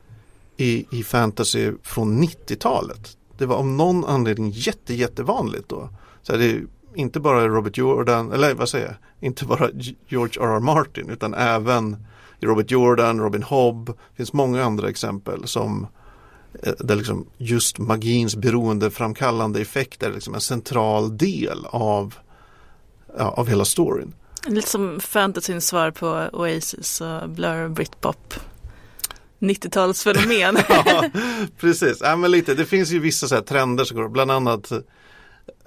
i, 0.57 0.87
i 0.91 1.03
fantasy 1.03 1.73
från 1.83 2.23
90-talet. 2.23 3.17
Det 3.39 3.47
var 3.47 3.57
av 3.57 3.67
någon 3.67 4.05
anledning 4.05 4.51
jätte, 4.51 4.95
jättevanligt 4.95 5.69
då. 5.69 5.89
Så 6.23 6.37
det 6.37 6.45
är 6.45 6.67
inte 6.95 7.21
bara 7.21 7.49
Robert 7.49 7.77
Jordan, 7.79 8.33
eller 8.33 8.55
vad 8.55 8.69
säger 8.69 8.87
jag, 8.87 8.97
inte 9.29 9.45
bara 9.45 9.71
George 10.09 10.43
R.R. 10.43 10.61
Martin 10.61 11.11
utan 11.11 11.35
även 11.35 11.97
Robert 12.41 12.71
Jordan, 12.71 13.21
Robin 13.21 13.43
Hobb, 13.43 13.87
det 13.87 14.17
finns 14.17 14.33
många 14.33 14.65
andra 14.65 14.89
exempel 14.89 15.47
som 15.47 15.87
eh, 16.63 16.73
där 16.79 16.97
liksom 16.97 17.27
just 17.37 17.79
magins 17.79 18.37
beroendeframkallande 18.37 19.61
effekt 19.61 20.03
är 20.03 20.13
liksom 20.13 20.35
en 20.35 20.41
central 20.41 21.17
del 21.17 21.67
av, 21.67 22.15
ja, 23.19 23.31
av 23.31 23.49
hela 23.49 23.65
storyn. 23.65 24.15
Lite 24.47 24.69
som 24.69 25.01
fantasyns 25.01 25.67
svar 25.67 25.91
på 25.91 26.29
Oasis 26.33 27.01
och 27.01 27.29
Blur 27.29 27.69
Britpop. 27.69 28.35
90-talsfenomen. 29.39 30.65
ja, 30.69 31.05
precis, 31.61 31.99
ja, 32.01 32.17
men 32.17 32.31
lite. 32.31 32.55
det 32.55 32.67
finns 32.67 32.91
ju 32.91 32.99
vissa 32.99 33.29
så 33.29 33.41
trender 33.41 33.85
som 33.85 33.97
går, 33.97 34.09
bland 34.09 34.31
annat 34.31 34.73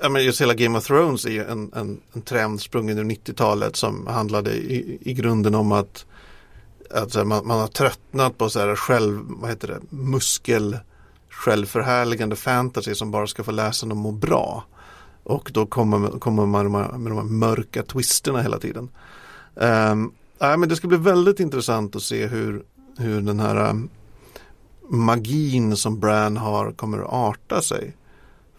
ja, 0.02 0.10
men 0.10 0.24
just 0.24 0.42
hela 0.42 0.54
Game 0.54 0.78
of 0.78 0.86
Thrones 0.86 1.26
är 1.26 1.30
ju 1.30 1.44
en, 1.44 1.72
en, 1.74 2.02
en 2.14 2.22
trend 2.22 2.62
sprungen 2.62 2.98
ur 2.98 3.04
90-talet 3.04 3.76
som 3.76 4.08
handlade 4.08 4.52
i, 4.52 4.98
i 5.02 5.14
grunden 5.14 5.56
om 5.56 5.72
att, 5.72 6.06
att 6.91 7.27
man, 7.27 7.48
man, 7.48 7.60
har 7.60 7.67
tröttnat 7.67 8.38
på 8.38 8.50
så 8.50 8.60
här 8.60 8.75
själv, 8.75 9.22
vad 9.27 9.50
heter 9.50 9.67
det, 9.67 9.79
muskel 9.89 10.77
självförhärligande 11.29 12.36
fantasy 12.36 12.96
som 12.96 13.12
bara 13.12 13.27
ska 13.27 13.44
få 13.44 13.51
läsaren 13.51 13.91
att 13.91 13.98
må 13.98 14.12
bra. 14.12 14.63
Och 15.24 15.51
då 15.53 15.65
kommer, 15.65 16.20
kommer 16.20 16.46
man 16.46 16.72
med, 16.72 17.00
med 17.00 17.12
de 17.12 17.17
här 17.17 17.25
mörka 17.25 17.84
twisterna 17.84 18.41
hela 18.41 18.60
tiden. 18.60 18.89
Um, 19.56 20.13
äh, 20.41 20.58
men 20.58 20.70
det 20.70 20.75
ska 20.75 20.88
bli 20.88 20.98
väldigt 20.98 21.39
intressant 21.39 21.96
att 21.96 22.03
se 22.03 22.27
hur, 22.27 22.63
hur 22.98 23.22
den 23.22 23.39
här 23.39 23.70
um, 23.70 23.89
magin 24.89 25.77
som 25.77 26.00
Bran 26.00 26.38
har 26.38 26.72
kommer 26.72 26.98
att 26.98 27.13
arta 27.13 27.62
sig. 27.62 27.96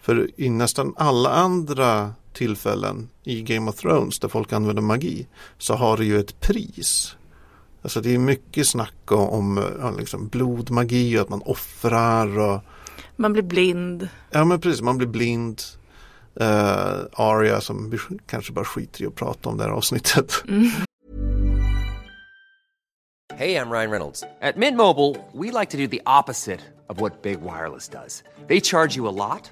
För 0.01 0.41
i 0.41 0.49
nästan 0.49 0.93
alla 0.97 1.29
andra 1.29 2.13
tillfällen 2.33 3.09
i 3.23 3.41
Game 3.41 3.69
of 3.69 3.75
Thrones 3.75 4.19
där 4.19 4.27
folk 4.27 4.53
använder 4.53 4.81
magi 4.81 5.27
så 5.57 5.73
har 5.73 5.97
det 5.97 6.05
ju 6.05 6.19
ett 6.19 6.39
pris. 6.39 7.15
Alltså 7.81 8.01
det 8.01 8.13
är 8.15 8.17
mycket 8.17 8.67
snack 8.67 9.11
om, 9.11 9.57
om 9.81 9.97
liksom 9.99 10.27
blodmagi 10.27 11.17
och 11.17 11.21
att 11.21 11.29
man 11.29 11.41
offrar. 11.45 12.39
Och, 12.39 12.61
man 13.15 13.33
blir 13.33 13.43
blind. 13.43 14.07
Ja 14.31 14.45
men 14.45 14.59
precis, 14.59 14.81
man 14.81 14.97
blir 14.97 15.07
blind. 15.07 15.61
Uh, 16.41 17.05
Aria 17.13 17.61
som 17.61 17.89
vi 17.89 17.97
kanske 18.25 18.53
bara 18.53 18.65
skiter 18.65 19.03
i 19.03 19.07
att 19.07 19.15
prata 19.15 19.49
om 19.49 19.57
det 19.57 19.63
här 19.63 19.71
avsnittet. 19.71 20.43
Mm. 20.47 20.69
Hej, 23.39 23.51
jag 23.51 23.67
Ryan 23.71 23.91
Reynolds. 23.91 24.21
På 24.21 24.59
Mint 24.59 24.77
Mobile, 24.77 25.15
we 25.33 25.59
like 25.59 25.71
to 25.71 25.77
do 25.77 25.87
the 25.87 26.01
opposite 26.05 26.59
of 26.87 27.01
what 27.01 27.21
Big 27.21 27.37
Wireless 27.41 27.89
does. 27.89 28.23
They 28.47 28.61
charge 28.61 28.97
you 28.97 29.07
a 29.07 29.11
lot. 29.11 29.51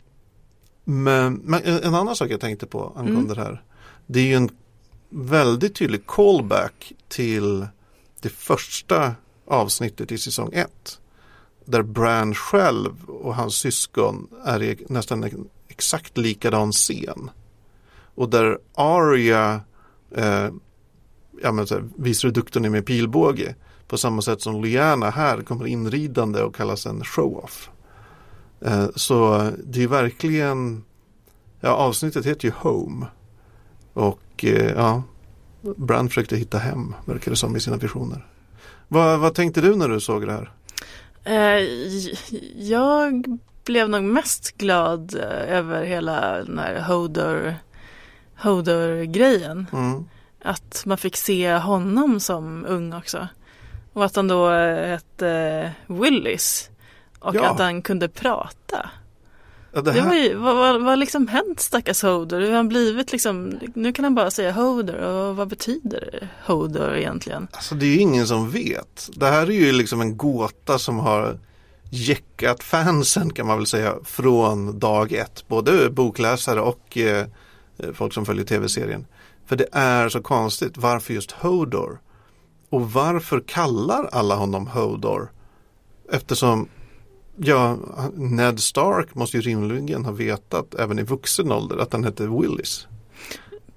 Men, 0.91 1.33
men, 1.33 1.63
en 1.63 1.95
annan 1.95 2.15
sak 2.15 2.31
jag 2.31 2.41
tänkte 2.41 2.67
på 2.67 2.93
angående 2.95 3.33
mm. 3.33 3.35
det 3.35 3.41
här. 3.41 3.63
Det 4.07 4.19
är 4.19 4.23
ju 4.23 4.35
en 4.35 4.49
väldigt 5.09 5.75
tydlig 5.75 6.05
callback 6.05 6.93
till 7.07 7.67
det 8.21 8.29
första 8.29 9.15
avsnittet 9.47 10.11
i 10.11 10.17
säsong 10.17 10.49
1. 10.53 10.99
Där 11.65 11.81
Bran 11.81 12.35
själv 12.35 13.09
och 13.09 13.35
hans 13.35 13.55
syskon 13.55 14.27
är 14.45 14.63
i 14.63 14.85
nästan 14.89 15.23
en 15.23 15.49
exakt 15.67 16.17
likadan 16.17 16.71
scen. 16.71 17.29
Och 18.15 18.29
där 18.29 18.59
Arya 18.73 19.61
eh, 20.15 20.49
ja, 21.41 21.51
men 21.51 21.67
så 21.67 21.75
här, 21.75 21.89
visar 21.95 22.27
hur 22.27 22.33
duktig 22.33 22.71
med 22.71 22.85
pilbåge. 22.85 23.55
På 23.87 23.97
samma 23.97 24.21
sätt 24.21 24.41
som 24.41 24.63
Lyanna 24.63 25.09
här 25.09 25.41
kommer 25.41 25.67
inridande 25.67 26.41
och 26.41 26.55
kallas 26.55 26.85
en 26.85 27.03
show-off. 27.03 27.69
Eh, 28.61 28.87
så 28.95 29.49
det 29.63 29.83
är 29.83 29.87
verkligen, 29.87 30.83
ja 31.59 31.69
avsnittet 31.69 32.25
heter 32.25 32.45
ju 32.47 32.53
Home. 32.57 33.05
Och 33.93 34.45
eh, 34.45 34.71
ja, 34.75 35.03
Brand 35.61 36.09
försökte 36.09 36.35
hitta 36.35 36.57
hem, 36.57 36.95
verkar 37.05 37.31
det 37.31 37.37
som 37.37 37.55
i 37.55 37.59
sina 37.59 37.77
visioner. 37.77 38.25
Vad, 38.87 39.19
vad 39.19 39.33
tänkte 39.33 39.61
du 39.61 39.75
när 39.75 39.89
du 39.89 39.99
såg 39.99 40.27
det 40.27 40.33
här? 40.33 40.51
Eh, 41.23 41.63
jag 42.57 43.37
blev 43.65 43.89
nog 43.89 44.03
mest 44.03 44.57
glad 44.57 45.15
över 45.47 45.83
hela 45.85 46.43
den 46.43 46.59
här 46.59 46.81
Hodor, 46.81 47.55
Hodor-grejen. 48.35 49.67
Mm. 49.73 50.05
Att 50.43 50.83
man 50.85 50.97
fick 50.97 51.17
se 51.17 51.55
honom 51.55 52.19
som 52.19 52.65
ung 52.65 52.93
också. 52.93 53.27
Och 53.93 54.05
att 54.05 54.15
han 54.15 54.27
då 54.27 54.49
hette 54.49 55.71
Willis. 55.87 56.69
Och 57.21 57.35
ja. 57.35 57.49
att 57.49 57.59
han 57.59 57.81
kunde 57.81 58.09
prata. 58.09 58.89
Ja, 59.73 59.81
det, 59.81 59.91
det, 59.91 60.01
var 60.01 60.13
ju, 60.13 60.35
vad, 60.35 60.55
vad, 60.55 60.81
vad 60.81 60.99
liksom 60.99 61.27
hänt 61.27 61.59
stackars 61.59 62.03
Hodor? 62.03 62.39
Hur 62.39 62.49
har 62.49 62.55
han 62.55 62.67
blivit 62.67 63.11
liksom, 63.11 63.59
nu 63.75 63.93
kan 63.93 64.05
han 64.05 64.15
bara 64.15 64.31
säga 64.31 64.51
Hodor 64.51 64.95
och 64.95 65.35
vad 65.35 65.47
betyder 65.47 66.29
Hodor 66.45 66.95
egentligen? 66.95 67.47
Alltså 67.51 67.75
det 67.75 67.85
är 67.85 67.89
ju 67.89 67.99
ingen 67.99 68.27
som 68.27 68.49
vet. 68.49 69.09
Det 69.13 69.25
här 69.25 69.47
är 69.47 69.51
ju 69.51 69.71
liksom 69.71 70.01
en 70.01 70.17
gåta 70.17 70.79
som 70.79 70.99
har 70.99 71.39
jäckat 71.89 72.63
fansen 72.63 73.33
kan 73.33 73.47
man 73.47 73.57
väl 73.57 73.67
säga 73.67 73.95
från 74.03 74.79
dag 74.79 75.11
ett. 75.13 75.47
Både 75.47 75.89
bokläsare 75.89 76.61
och 76.61 76.97
eh, 76.97 77.25
folk 77.93 78.13
som 78.13 78.25
följer 78.25 78.45
tv-serien. 78.45 79.07
För 79.45 79.55
det 79.55 79.67
är 79.71 80.09
så 80.09 80.21
konstigt. 80.21 80.77
Varför 80.77 81.13
just 81.13 81.31
Hodor? 81.31 81.99
Och 82.69 82.91
varför 82.91 83.43
kallar 83.47 84.09
alla 84.11 84.35
honom 84.35 84.67
Hodor? 84.67 85.31
Eftersom 86.11 86.67
Ja, 87.35 87.77
Ned 88.13 88.59
Stark 88.59 89.15
måste 89.15 89.37
ju 89.37 89.41
rimligen 89.41 90.05
ha 90.05 90.11
vetat 90.11 90.75
även 90.75 90.99
i 90.99 91.03
vuxen 91.03 91.51
ålder 91.51 91.77
att 91.77 91.93
han 91.93 92.03
hette 92.03 92.27
Willis. 92.27 92.87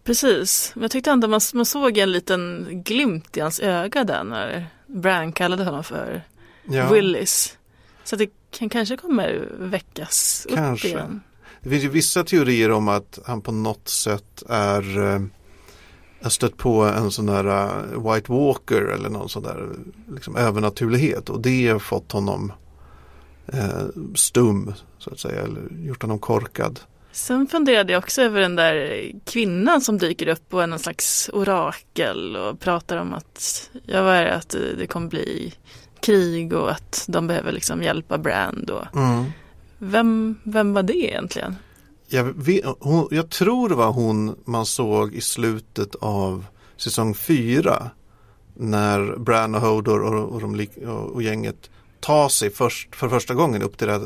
Precis, 0.04 0.72
men 0.74 0.82
jag 0.82 0.90
tyckte 0.90 1.10
ändå 1.10 1.28
man, 1.28 1.40
man 1.54 1.66
såg 1.66 1.98
en 1.98 2.12
liten 2.12 2.66
glimt 2.70 3.36
i 3.36 3.40
hans 3.40 3.60
öga 3.60 4.04
där 4.04 4.24
när 4.24 4.66
Bran 4.86 5.32
kallade 5.32 5.64
honom 5.64 5.84
för 5.84 6.22
ja. 6.64 6.92
Willis. 6.92 7.58
Så 8.04 8.16
det 8.16 8.30
kan, 8.50 8.68
kanske 8.68 8.96
kommer 8.96 9.48
väckas 9.58 10.46
kanske. 10.54 10.88
upp 10.88 10.94
igen. 10.94 11.20
Det 11.60 11.70
finns 11.70 11.84
ju 11.84 11.88
vissa 11.88 12.24
teorier 12.24 12.70
om 12.70 12.88
att 12.88 13.18
han 13.26 13.40
på 13.40 13.52
något 13.52 13.88
sätt 13.88 14.42
är 14.48 14.98
eh, 15.14 15.20
har 16.24 16.30
stött 16.30 16.56
på 16.56 16.82
en 16.82 17.10
sån 17.10 17.26
där 17.26 17.46
uh, 17.46 18.12
White 18.12 18.32
Walker 18.32 18.82
eller 18.82 19.08
någon 19.08 19.28
sån 19.28 19.42
där 19.42 19.68
liksom, 20.14 20.36
övernaturlighet 20.36 21.30
och 21.30 21.40
det 21.40 21.68
har 21.68 21.78
fått 21.78 22.12
honom 22.12 22.52
eh, 23.46 23.86
stum 24.14 24.74
så 24.98 25.10
att 25.10 25.18
säga 25.18 25.42
eller 25.42 25.62
gjort 25.70 26.02
honom 26.02 26.18
korkad. 26.18 26.80
Sen 27.12 27.46
funderade 27.46 27.92
jag 27.92 27.98
också 27.98 28.22
över 28.22 28.40
den 28.40 28.56
där 28.56 29.10
kvinnan 29.24 29.80
som 29.80 29.98
dyker 29.98 30.28
upp 30.28 30.54
och 30.54 30.62
är 30.62 30.66
någon 30.66 30.78
slags 30.78 31.30
orakel 31.32 32.36
och 32.36 32.60
pratar 32.60 32.96
om 32.96 33.14
att, 33.14 33.70
ja 33.86 34.02
vad 34.02 34.14
är 34.14 34.24
det, 34.24 34.34
att 34.34 34.48
det 34.78 34.86
kommer 34.86 35.08
bli 35.08 35.54
krig 36.00 36.52
och 36.52 36.70
att 36.70 37.04
de 37.08 37.26
behöver 37.26 37.52
liksom 37.52 37.82
hjälpa 37.82 38.18
Brand. 38.18 38.70
Och, 38.70 38.96
mm. 38.96 39.24
vem, 39.78 40.38
vem 40.42 40.74
var 40.74 40.82
det 40.82 40.96
egentligen? 40.96 41.56
Jag, 42.06 42.24
vet, 42.24 42.64
hon, 42.80 43.08
jag 43.10 43.30
tror 43.30 43.68
det 43.68 43.74
var 43.74 43.92
hon 43.92 44.36
man 44.44 44.66
såg 44.66 45.14
i 45.14 45.20
slutet 45.20 45.94
av 45.94 46.46
säsong 46.76 47.14
fyra 47.14 47.90
när 48.54 49.16
Bran 49.16 49.54
och 49.54 49.60
Hodor 49.60 50.02
och, 50.02 50.28
och, 50.28 50.40
de, 50.40 50.66
och, 50.86 51.10
och 51.10 51.22
gänget 51.22 51.70
ta 52.04 52.28
sig 52.28 52.50
först, 52.50 52.96
för 52.96 53.08
första 53.08 53.34
gången 53.34 53.62
upp 53.62 53.78
till 53.78 53.88
det 53.88 54.00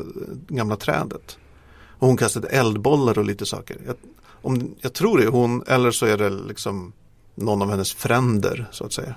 gamla 0.47 0.75
trädet. 0.75 1.37
Och 1.99 2.07
hon 2.07 2.17
kastade 2.17 2.47
eldbollar 2.47 3.17
och 3.17 3.25
lite 3.25 3.45
saker. 3.45 3.77
Jag, 3.85 3.95
om, 4.41 4.75
jag 4.81 4.93
tror 4.93 5.17
det 5.17 5.23
är 5.23 5.27
hon 5.27 5.63
eller 5.67 5.91
så 5.91 6.05
är 6.05 6.17
det 6.17 6.29
liksom 6.29 6.93
någon 7.35 7.61
av 7.61 7.69
hennes 7.69 7.93
fränder 7.93 8.67
så 8.71 8.85
att 8.85 8.93
säga. 8.93 9.15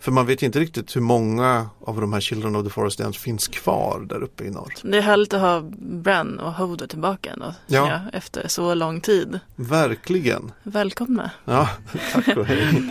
För 0.00 0.12
man 0.12 0.26
vet 0.26 0.42
inte 0.42 0.60
riktigt 0.60 0.96
hur 0.96 1.00
många 1.00 1.68
av 1.80 2.00
de 2.00 2.12
här 2.12 2.20
Children 2.20 2.56
of 2.56 2.64
the 2.64 2.70
Forest 2.70 2.98
Dance 2.98 3.20
finns 3.20 3.48
kvar 3.48 4.06
där 4.08 4.22
uppe 4.22 4.44
i 4.44 4.50
norr. 4.50 4.74
Det 4.82 4.98
är 4.98 5.02
härligt 5.02 5.34
att 5.34 5.40
ha 5.40 5.60
Bran 5.78 6.38
och 6.38 6.52
Hodor 6.52 6.86
tillbaka 6.86 7.30
ändå, 7.30 7.54
ja. 7.66 7.88
Jag, 7.88 8.00
efter 8.14 8.48
så 8.48 8.74
lång 8.74 9.00
tid. 9.00 9.40
Verkligen. 9.56 10.52
Välkomna. 10.62 11.30
Ja, 11.44 11.68
tack 12.12 12.36
och 12.36 12.46
hej. 12.46 12.82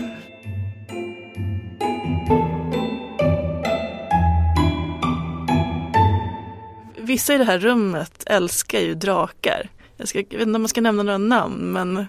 Vissa 7.11 7.33
i 7.33 7.37
det 7.37 7.43
här 7.43 7.59
rummet 7.59 8.23
älskar 8.25 8.79
ju 8.79 8.95
drakar. 8.95 9.69
Jag, 9.97 10.07
ska, 10.07 10.19
jag 10.19 10.37
vet 10.37 10.47
inte 10.47 10.55
om 10.55 10.61
man 10.61 10.69
ska 10.69 10.81
nämna 10.81 11.03
några 11.03 11.17
namn 11.17 11.71
men 11.71 12.05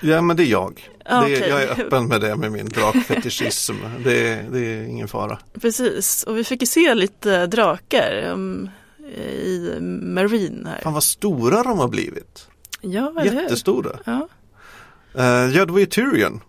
Ja 0.00 0.20
men 0.20 0.36
det 0.36 0.42
är 0.42 0.46
jag. 0.46 0.88
Ah, 1.04 1.22
det 1.22 1.36
är. 1.36 1.48
Jag 1.48 1.62
är 1.62 1.70
öppen 1.70 2.08
med 2.08 2.20
det 2.20 2.36
med 2.36 2.52
min 2.52 2.68
drakfetischism. 2.68 3.74
det, 4.04 4.28
är, 4.28 4.42
det 4.50 4.60
är 4.60 4.82
ingen 4.82 5.08
fara. 5.08 5.38
Precis, 5.60 6.24
och 6.24 6.36
vi 6.36 6.44
fick 6.44 6.62
ju 6.62 6.66
se 6.66 6.94
lite 6.94 7.46
drakar 7.46 8.30
um, 8.32 8.70
i 9.16 9.80
Marine 10.02 10.68
här. 10.68 10.80
Fan 10.82 10.92
vad 10.92 11.04
stora 11.04 11.62
de 11.62 11.78
har 11.78 11.88
blivit. 11.88 12.48
Ja, 12.80 13.12
eller? 13.20 13.42
Jättestora. 13.42 13.98
Ja. 14.04 14.28
Uh, 15.18 15.56
ja, 15.56 15.64
det 15.66 15.72
var 15.72 15.78
ju 15.80 15.86
Tyrion 15.86 16.40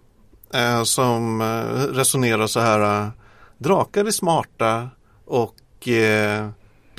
eh, 0.54 0.84
som 0.84 1.42
eh, 1.42 1.96
resonerar 1.96 2.48
så 2.48 2.60
här. 2.60 3.02
eh, 3.02 3.10
drakar 3.58 4.06
är 4.06 4.12
smarta 4.12 4.90
och 5.26 5.88
eh, 5.88 6.50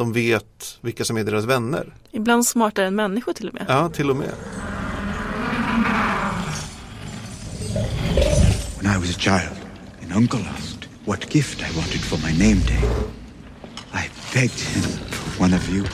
de 0.01 0.13
vet 0.13 0.79
vilka 0.81 1.05
som 1.05 1.17
är 1.17 1.25
deras 1.25 1.45
vänner. 1.45 1.95
Ibland 2.11 2.47
smartare 2.47 2.87
än 2.87 2.95
människor 2.95 3.33
till 3.33 3.49
och 3.49 3.55
med. 3.55 3.65
Ja, 3.69 3.89
till 3.89 4.11
och 4.11 4.17
med. 4.17 4.31
When 8.81 8.95
I 8.95 8.99
was 8.99 9.11
a 9.17 9.19
child, 9.19 9.57
and 10.03 10.13
Uncle 10.13 10.41
asked 10.57 10.89
what 11.05 11.35
gift 11.35 11.61
I 11.61 11.77
wanted 11.77 12.01
for 12.01 12.19
my 12.19 12.33
name 12.39 12.61
day, 12.67 12.83
I 13.93 14.09
begged 14.35 14.61
him 14.61 14.83
for 15.11 15.45
one 15.45 15.57
of 15.57 15.69
you. 15.69 15.85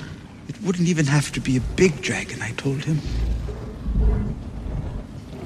It 0.48 0.56
wouldn't 0.62 0.88
even 0.88 1.06
have 1.06 1.32
to 1.32 1.40
be 1.40 1.56
a 1.56 1.62
big 1.76 2.02
dragon, 2.02 2.38
I 2.42 2.52
told 2.52 2.84
him. 2.84 3.00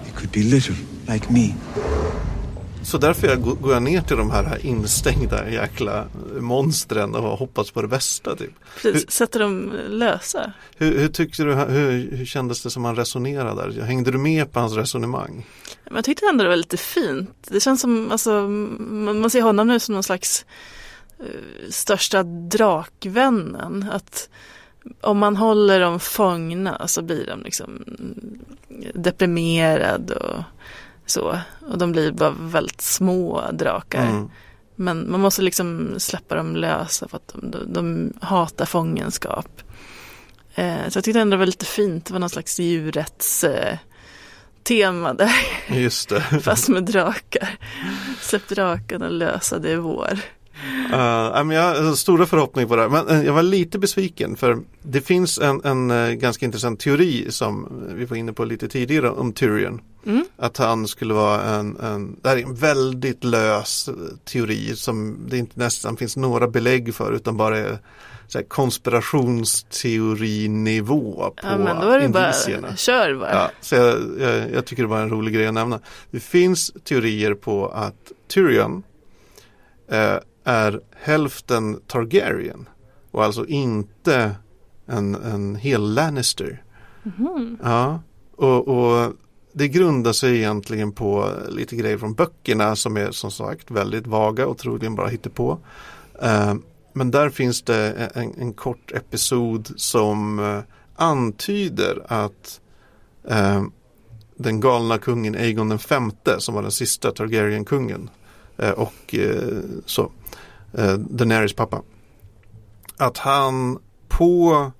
It 0.07 0.15
could 0.15 0.33
be 0.33 0.43
little, 0.43 0.77
like 1.09 1.31
me. 1.31 1.55
Så 2.91 2.99
därför 2.99 3.29
jag, 3.29 3.43
går 3.43 3.73
jag 3.73 3.83
ner 3.83 4.01
till 4.01 4.17
de 4.17 4.31
här 4.31 4.67
instängda 4.67 5.51
jäkla 5.51 6.07
monstren 6.41 7.15
och 7.15 7.39
hoppas 7.39 7.71
på 7.71 7.83
det 7.83 7.89
bästa. 7.89 8.37
Typ. 8.37 8.51
Precis, 8.83 9.11
sätter 9.11 9.41
dem 9.41 9.73
lösa. 9.89 10.53
Hur, 10.77 10.99
hur 10.99 11.09
tyckte 11.09 11.43
du, 11.43 11.55
hur, 11.55 12.17
hur 12.17 12.25
kändes 12.25 12.63
det 12.63 12.71
som 12.71 12.85
han 12.85 12.97
resonerade 12.97 13.63
där? 13.63 13.83
Hängde 13.83 14.11
du 14.11 14.19
med 14.19 14.53
på 14.53 14.61
hans 14.61 14.77
resonemang? 14.77 15.47
Men 15.85 15.95
jag 15.95 16.05
tyckte 16.05 16.27
ändå 16.27 16.45
det 16.45 16.49
var 16.49 16.57
lite 16.57 16.77
fint. 16.77 17.49
Det 17.51 17.61
känns 17.61 17.81
som, 17.81 18.13
alltså, 18.13 18.31
man, 18.41 19.21
man 19.21 19.31
ser 19.31 19.43
honom 19.43 19.69
nu 19.69 19.81
som 19.81 19.95
någon 19.95 20.03
slags 20.03 20.45
eh, 21.19 21.71
största 21.71 22.23
drakvännen. 22.23 23.87
Att 23.93 24.29
om 25.01 25.19
man 25.19 25.37
håller 25.37 25.81
dem 25.81 26.01
fångna 26.01 26.89
så 26.89 27.03
blir 27.03 27.27
de 27.27 27.43
liksom 27.43 27.85
deprimerad 28.95 30.11
och 30.11 30.43
så. 31.11 31.39
Och 31.69 31.79
de 31.79 31.93
blir 31.93 32.13
bara 32.13 32.35
väldigt 32.41 32.81
små 32.81 33.51
drakar. 33.53 34.07
Mm. 34.07 34.31
Men 34.77 35.11
man 35.11 35.21
måste 35.21 35.43
liksom 35.43 35.95
släppa 35.99 36.35
dem 36.35 36.57
lösa 36.57 37.09
för 37.09 37.17
att 37.17 37.35
de, 37.35 37.51
de, 37.51 37.73
de 37.73 38.13
hatar 38.21 38.65
fångenskap. 38.65 39.63
Eh, 40.55 40.89
så 40.89 40.97
jag 40.97 41.05
tyckte 41.05 41.21
ändå 41.21 41.35
det 41.35 41.39
var 41.39 41.47
lite 41.47 41.67
fint. 41.67 42.07
Det 42.07 42.13
var 42.13 42.21
någon 42.21 42.31
slags 42.31 42.61
djurrätts 42.61 43.45
eh, 43.45 43.79
tema 44.63 45.15
där. 45.15 45.33
Just 45.69 46.09
det. 46.09 46.21
Fast 46.43 46.69
med 46.69 46.85
drakar. 46.85 47.59
Släpp 48.21 48.49
drakarna 48.49 49.09
lösa, 49.09 49.59
det 49.59 49.71
är 49.73 49.77
vår. 49.77 50.19
Uh, 50.93 51.45
men 51.45 51.51
jag 51.51 51.83
har 51.83 51.95
stora 51.95 52.27
förhoppningar 52.27 52.69
på 52.69 52.77
det 52.77 52.83
här. 52.83 52.89
Men 52.89 53.09
eh, 53.09 53.23
jag 53.27 53.33
var 53.33 53.43
lite 53.43 53.79
besviken 53.79 54.37
för 54.37 54.59
det 54.83 55.01
finns 55.01 55.39
en, 55.39 55.65
en 55.65 55.91
eh, 55.91 56.11
ganska 56.11 56.47
intressant 56.47 56.81
teori 56.81 57.27
som 57.31 57.69
vi 57.95 58.05
var 58.05 58.17
inne 58.17 58.33
på 58.33 58.45
lite 58.45 58.69
tidigare 58.69 59.11
om 59.11 59.33
Tyrion. 59.33 59.81
Mm. 60.07 60.25
Att 60.37 60.57
han 60.57 60.89
skulle 60.89 61.15
vara 61.15 61.43
en, 61.43 61.77
en, 61.81 62.17
det 62.23 62.29
här 62.29 62.37
är 62.37 62.43
en 62.43 62.55
väldigt 62.55 63.25
lös 63.25 63.89
teori 64.25 64.77
som 64.77 65.17
det 65.29 65.39
inte 65.39 65.59
nästan 65.59 65.97
finns 65.97 66.17
några 66.17 66.49
belägg 66.49 66.95
för 66.95 67.13
utan 67.13 67.37
bara 67.37 67.59
är 67.59 67.79
så 68.29 68.43
konspirationsteorinivå 68.43 71.33
på 71.37 71.43
Ja, 71.43 71.59
men 71.59 71.81
då 71.81 71.89
är 71.91 72.01
det 72.01 72.09
bara, 72.09 72.27
indicierna. 72.27 72.77
kör 72.77 73.15
bara. 73.15 73.33
Ja, 73.33 73.51
så 73.61 73.75
jag, 73.75 73.99
jag, 74.21 74.51
jag 74.53 74.65
tycker 74.65 74.83
det 74.83 74.89
var 74.89 75.01
en 75.01 75.11
rolig 75.11 75.35
grej 75.35 75.47
att 75.47 75.55
nämna. 75.55 75.81
Det 76.11 76.21
finns 76.21 76.73
teorier 76.85 77.35
på 77.35 77.69
att 77.69 78.13
Tyrion 78.29 78.83
eh, 79.91 80.15
är 80.51 80.81
hälften 80.97 81.81
Targaryen 81.87 82.69
och 83.11 83.25
alltså 83.25 83.47
inte 83.47 84.35
en, 84.87 85.15
en 85.15 85.57
hel 85.57 85.95
Lannister. 85.95 86.63
Ja, 87.63 88.01
och, 88.37 88.69
och 88.69 89.13
det 89.53 89.69
grundar 89.69 90.13
sig 90.13 90.37
egentligen 90.37 90.93
på 90.93 91.33
lite 91.49 91.77
grejer 91.77 91.99
från 91.99 92.15
böckerna 92.15 92.77
som 92.77 92.97
är 92.97 93.11
som 93.11 93.31
sagt 93.31 93.71
väldigt 93.71 94.07
vaga 94.07 94.47
och 94.47 94.59
troligen 94.59 94.95
bara 94.95 95.11
på. 95.35 95.59
Eh, 96.23 96.55
men 96.93 97.11
där 97.11 97.31
finns 97.31 97.63
det 97.63 98.11
en, 98.15 98.35
en 98.39 98.53
kort 98.53 98.93
episod 98.93 99.73
som 99.77 100.39
eh, 100.39 100.61
antyder 100.97 102.03
att 102.07 102.61
eh, 103.29 103.63
den 104.37 104.61
galna 104.61 104.99
kungen 104.99 105.35
Aegon 105.35 105.69
den 105.69 105.79
femte 105.79 106.41
som 106.41 106.55
var 106.55 106.63
den 106.63 106.71
sista 106.71 107.13
Targaryen-kungen 107.13 108.11
Eh, 108.61 108.71
och 108.71 109.15
eh, 109.15 109.59
så 109.87 110.13
eh, 110.73 110.93
Daenerys 110.93 111.53
pappa. 111.53 111.83
Att 112.97 113.19
han 113.19 113.79
på 114.09 114.73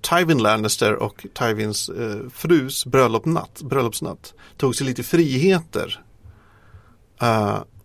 Tywin 0.00 0.38
Lannister 0.38 0.94
och 0.94 1.26
Tywins 1.34 1.90
frus 2.32 2.86
bröllopsnatt, 2.86 3.62
bröllopsnatt 3.62 4.34
tog 4.56 4.76
sig 4.76 4.86
lite 4.86 5.02
friheter. 5.02 6.04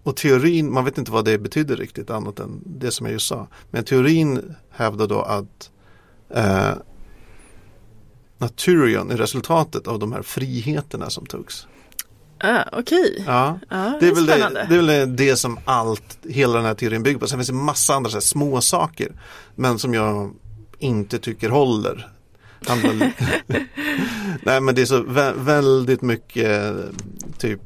Och 0.03 0.15
teorin, 0.15 0.73
man 0.73 0.85
vet 0.85 0.97
inte 0.97 1.11
vad 1.11 1.25
det 1.25 1.37
betyder 1.37 1.75
riktigt 1.75 2.09
annat 2.09 2.39
än 2.39 2.61
det 2.65 2.91
som 2.91 3.05
jag 3.05 3.13
just 3.13 3.27
sa. 3.27 3.47
Men 3.71 3.83
teorin 3.83 4.55
hävdar 4.69 5.07
då 5.07 5.21
att 5.21 5.71
eh, 6.29 6.73
Naturion 8.37 9.11
är 9.11 9.17
resultatet 9.17 9.87
av 9.87 9.99
de 9.99 10.11
här 10.11 10.21
friheterna 10.21 11.09
som 11.09 11.25
togs. 11.25 11.67
Ah, 12.43 12.63
Okej, 12.71 13.23
Ja. 13.27 13.59
ja, 13.69 13.97
Det 13.99 14.07
är, 14.07 14.15
väl 14.15 14.25
det, 14.25 14.65
det 14.69 14.75
är 14.75 14.81
väl 14.81 15.15
det 15.15 15.35
som 15.35 15.59
allt, 15.65 16.17
hela 16.29 16.53
den 16.53 16.65
här 16.65 16.73
teorin 16.73 17.03
bygger 17.03 17.19
på. 17.19 17.27
Sen 17.27 17.39
finns 17.39 17.47
det 17.47 17.53
massa 17.53 17.93
andra 17.93 18.09
så 18.11 18.21
små 18.21 18.61
saker. 18.61 19.11
Men 19.55 19.79
som 19.79 19.93
jag 19.93 20.31
inte 20.79 21.19
tycker 21.19 21.49
håller. 21.49 22.07
Nej 24.43 24.61
men 24.61 24.75
det 24.75 24.81
är 24.81 24.85
så 24.85 25.03
vä- 25.03 25.33
väldigt 25.43 26.01
mycket 26.01 26.75
typ, 27.37 27.61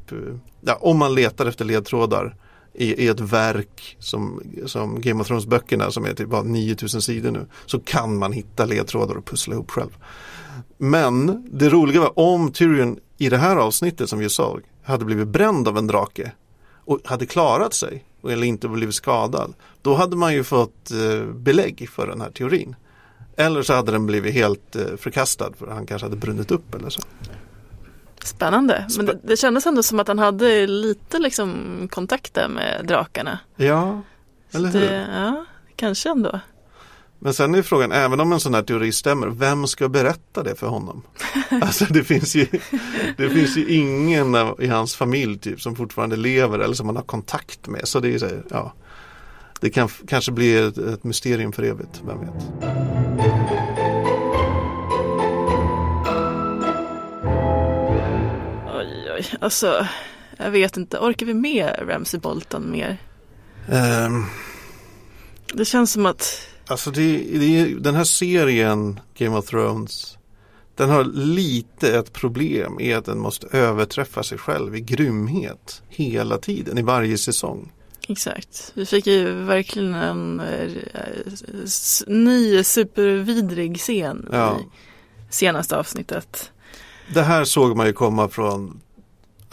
ja, 0.60 0.74
om 0.80 0.98
man 0.98 1.14
letar 1.14 1.46
efter 1.46 1.64
ledtrådar 1.64 2.36
i, 2.74 3.04
i 3.04 3.08
ett 3.08 3.20
verk 3.20 3.96
som, 3.98 4.42
som 4.66 5.00
Game 5.00 5.20
of 5.20 5.26
Thrones 5.26 5.46
böckerna 5.46 5.90
som 5.90 6.04
är 6.04 6.14
typ 6.14 6.28
bara 6.28 6.42
9000 6.42 7.02
sidor 7.02 7.30
nu. 7.30 7.46
Så 7.66 7.78
kan 7.80 8.16
man 8.18 8.32
hitta 8.32 8.64
ledtrådar 8.64 9.14
och 9.14 9.24
pussla 9.26 9.54
ihop 9.54 9.70
själv. 9.70 9.90
Men 10.78 11.44
det 11.52 11.68
roliga 11.68 12.00
var 12.00 12.18
om 12.18 12.52
Tyrion 12.52 12.98
i 13.18 13.28
det 13.28 13.36
här 13.36 13.56
avsnittet 13.56 14.08
som 14.08 14.18
vi 14.18 14.28
såg 14.28 14.62
hade 14.82 15.04
blivit 15.04 15.28
bränd 15.28 15.68
av 15.68 15.78
en 15.78 15.86
drake 15.86 16.32
och 16.84 17.00
hade 17.04 17.26
klarat 17.26 17.74
sig 17.74 18.04
eller 18.22 18.46
inte 18.46 18.68
blivit 18.68 18.94
skadad. 18.94 19.54
Då 19.82 19.94
hade 19.94 20.16
man 20.16 20.34
ju 20.34 20.44
fått 20.44 20.90
eh, 20.90 21.26
belägg 21.26 21.88
för 21.90 22.06
den 22.06 22.20
här 22.20 22.30
teorin. 22.30 22.76
Eller 23.36 23.62
så 23.62 23.74
hade 23.74 23.92
den 23.92 24.06
blivit 24.06 24.34
helt 24.34 24.76
eh, 24.76 24.96
förkastad 24.98 25.52
för 25.58 25.66
han 25.66 25.86
kanske 25.86 26.04
hade 26.04 26.16
brunnit 26.16 26.50
upp 26.50 26.74
eller 26.74 26.90
så. 26.90 27.02
Spännande. 28.24 28.86
Men 28.96 29.06
det, 29.06 29.18
det 29.22 29.36
kändes 29.36 29.66
ändå 29.66 29.82
som 29.82 30.00
att 30.00 30.08
han 30.08 30.18
hade 30.18 30.66
lite 30.66 31.18
liksom 31.18 31.52
kontakter 31.90 32.48
med 32.48 32.84
drakarna. 32.88 33.38
Ja, 33.56 34.02
eller 34.52 34.68
hur? 34.68 34.80
Det, 34.80 35.06
ja, 35.14 35.44
kanske 35.76 36.10
ändå. 36.10 36.40
Men 37.18 37.34
sen 37.34 37.54
är 37.54 37.62
frågan, 37.62 37.92
även 37.92 38.20
om 38.20 38.32
en 38.32 38.40
sån 38.40 38.54
här 38.54 38.62
teori 38.62 38.92
stämmer, 38.92 39.26
vem 39.26 39.66
ska 39.66 39.88
berätta 39.88 40.42
det 40.42 40.54
för 40.54 40.66
honom? 40.66 41.02
Alltså 41.62 41.84
det 41.84 42.04
finns 42.04 42.36
ju, 42.36 42.46
det 43.16 43.30
finns 43.30 43.56
ju 43.56 43.68
ingen 43.68 44.36
i 44.58 44.66
hans 44.66 44.96
familj 44.96 45.38
typ 45.38 45.60
som 45.60 45.76
fortfarande 45.76 46.16
lever 46.16 46.58
eller 46.58 46.74
som 46.74 46.86
han 46.86 46.96
har 46.96 47.02
kontakt 47.02 47.66
med. 47.68 47.88
Så 47.88 48.00
det 48.00 48.14
är 48.14 48.18
så, 48.18 48.26
här, 48.26 48.42
ja, 48.50 48.72
det 49.60 49.70
kan 49.70 49.88
kanske 50.08 50.32
bli 50.32 50.56
ett, 50.56 50.78
ett 50.78 51.04
mysterium 51.04 51.52
för 51.52 51.62
evigt, 51.62 52.02
vem 52.06 52.20
vet? 52.20 52.66
Oj, 58.74 59.10
oj. 59.16 59.26
Alltså, 59.40 59.86
jag 60.36 60.50
vet 60.50 60.76
inte. 60.76 60.98
Orkar 60.98 61.26
vi 61.26 61.34
med 61.34 61.74
Ramsey 61.88 62.20
Bolton 62.20 62.70
mer? 62.70 62.96
Ehm, 63.68 64.24
Det 65.54 65.64
känns 65.64 65.92
som 65.92 66.06
att, 66.06 66.48
Alltså 66.68 66.90
det, 66.90 67.18
det 67.18 67.74
den 67.74 67.94
här 67.94 68.04
serien 68.04 69.00
Game 69.18 69.36
of 69.36 69.46
Thrones 69.46 70.18
Den 70.74 70.90
har 70.90 71.04
lite 71.04 71.98
ett 71.98 72.12
problem 72.12 72.80
i 72.80 72.92
att 72.92 73.04
den 73.04 73.18
måste 73.18 73.46
överträffa 73.46 74.22
sig 74.22 74.38
själv 74.38 74.76
i 74.76 74.80
grymhet 74.80 75.82
hela 75.88 76.38
tiden 76.38 76.78
i 76.78 76.82
varje 76.82 77.18
säsong. 77.18 77.72
exakt. 78.08 78.72
Vi 78.74 78.86
fick 78.86 79.06
ju 79.06 79.32
verkligen 79.32 79.94
en 79.94 80.40
eh, 80.40 80.70
ny 82.06 82.64
supervidrig 82.64 83.78
scen 83.78 84.28
Ja. 84.32 84.58
i 84.60 84.64
senaste 85.30 85.76
avsnittet. 85.76 86.52
Det 87.14 87.22
här 87.22 87.44
såg 87.44 87.76
man 87.76 87.86
ju 87.86 87.92
komma 87.92 88.28
från 88.28 88.80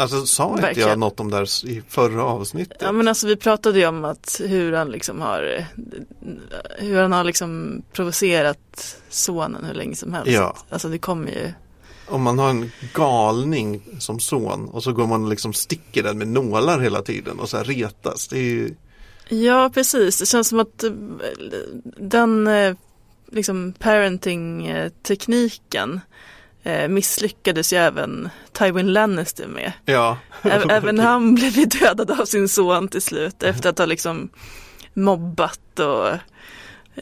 Alltså 0.04 0.26
sa 0.26 0.50
inte 0.50 0.62
Verkligen. 0.62 0.90
jag 0.90 1.00
något 1.00 1.20
om 1.20 1.32
det 1.32 1.38
här 1.38 1.66
i 1.66 1.82
förra 1.90 2.24
avsnittet? 2.24 2.78
Ja 2.82 2.92
men 2.92 3.08
alltså 3.08 3.28
vi 3.28 3.36
pratade 3.36 3.80
ju 3.80 3.86
om 3.86 4.06
att 4.06 4.42
hur 4.44 4.74
han 4.74 4.92
liksom 4.92 5.22
har 5.22 5.66
hur 6.78 7.02
han 7.02 7.12
har 7.12 7.24
liksom 7.24 7.82
provocerat 7.94 8.98
sonen 9.10 9.66
hur 9.66 9.74
länge 9.74 9.96
som 9.96 10.14
helst. 10.14 10.32
Ja. 10.32 10.56
Alltså 10.70 10.88
det 10.88 10.98
kommer 10.98 11.28
ju 11.28 11.52
om 12.08 12.22
man 12.22 12.40
har 12.40 12.50
en 12.50 12.72
galning 12.94 13.82
som 14.00 14.20
son 14.20 14.70
och 14.70 14.84
så 14.84 14.94
går 14.94 15.08
man 15.08 15.24
och 15.24 15.30
liksom 15.30 15.54
sticker 15.54 16.04
den 16.04 16.18
med 16.18 16.28
nålar 16.28 16.80
hela 16.80 17.02
tiden 17.02 17.40
och 17.40 17.50
så 17.50 17.58
här 17.58 17.64
retas. 17.64 18.28
Det 18.28 18.38
är 18.38 18.42
ju, 18.44 18.76
Ja, 19.30 19.72
precis. 19.74 20.20
Det 20.20 20.26
känns 20.26 20.48
som 20.48 20.60
att 20.60 20.84
eh, 20.84 20.92
den 21.98 22.48
eh, 22.48 22.76
liksom 23.32 23.74
parenting-tekniken 23.80 26.00
misslyckades 26.90 27.74
ju 27.74 27.78
även 27.78 28.30
Tywin 28.52 28.94
Lannister 28.94 29.48
med. 29.48 29.72
ja. 29.86 30.18
Även 30.70 31.00
han 31.00 31.36
blev 31.36 31.58
ju 31.58 31.66
dödad 31.66 32.12
av 32.12 32.26
sin 32.26 32.50
son 32.50 32.88
till 32.88 33.02
slut 33.02 33.44
efter 33.44 33.70
att 33.70 33.78
ha 33.78 33.86
liksom 33.86 34.30
mobbat 34.94 35.80
och 35.80 36.08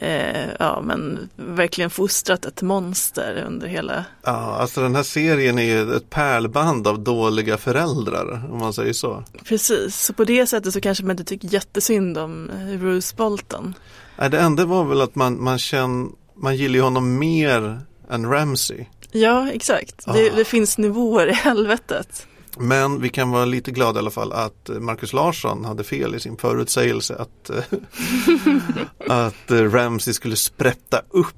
eh, 0.04 0.50
ja, 0.60 0.82
men 0.82 1.30
verkligen 1.36 1.90
fostrat 1.90 2.46
ett 2.46 2.62
monster 2.62 3.44
under 3.48 3.68
hela 3.68 4.06
Ja, 4.24 4.32
alltså 4.32 4.82
den 4.82 4.96
här 4.96 5.04
serien 5.04 5.60
är 5.60 5.64
ju 5.64 5.96
ett 5.96 6.10
pärlband 6.10 6.88
av 6.88 7.00
dåliga 7.00 7.58
föräldrar 7.58 8.50
om 8.52 8.60
man 8.60 8.74
säger 8.74 8.94
så. 8.94 9.24
Precis, 9.46 9.96
så 9.96 10.14
på 10.14 10.24
det 10.24 10.48
sättet 10.48 10.74
så 10.74 10.82
kanske 10.82 11.04
man 11.04 11.12
inte 11.12 11.24
tycker 11.24 11.48
jättesynd 11.48 12.18
om 12.18 12.50
eh, 12.50 12.80
Bruce 12.80 13.16
Bolton. 13.16 13.74
Nej, 14.18 14.30
det 14.30 14.40
enda 14.40 14.66
var 14.66 14.84
väl 14.84 15.02
att 15.02 15.16
man, 15.16 15.44
man 15.44 15.60
känner, 15.60 16.10
man 16.36 16.56
gillar 16.56 16.80
honom 16.80 17.20
mer 17.20 17.82
än 18.10 18.26
Ramsey. 18.26 18.86
Ja, 19.12 19.52
exakt. 19.52 20.06
Det, 20.14 20.30
det 20.30 20.46
finns 20.46 20.78
nivåer 20.78 21.28
i 21.28 21.34
helvetet. 21.34 22.28
Men 22.58 23.02
vi 23.02 23.10
kan 23.10 23.32
vara 23.32 23.46
lite 23.46 23.72
glada 23.72 24.00
i 24.00 24.02
alla 24.02 24.12
fall 24.12 24.32
att 24.34 24.70
eh, 24.70 24.76
Marcus 24.76 25.14
Larsson 25.14 25.66
hade 25.66 25.84
fel 25.84 26.16
i 26.16 26.20
sin 26.20 26.38
förutsägelse 26.38 27.16
att, 27.16 27.50
eh, 27.50 27.64
att 29.26 29.52
eh, 29.52 29.72
Ramsey 29.72 30.14
skulle 30.14 30.36
sprätta 30.36 31.02
upp 31.10 31.36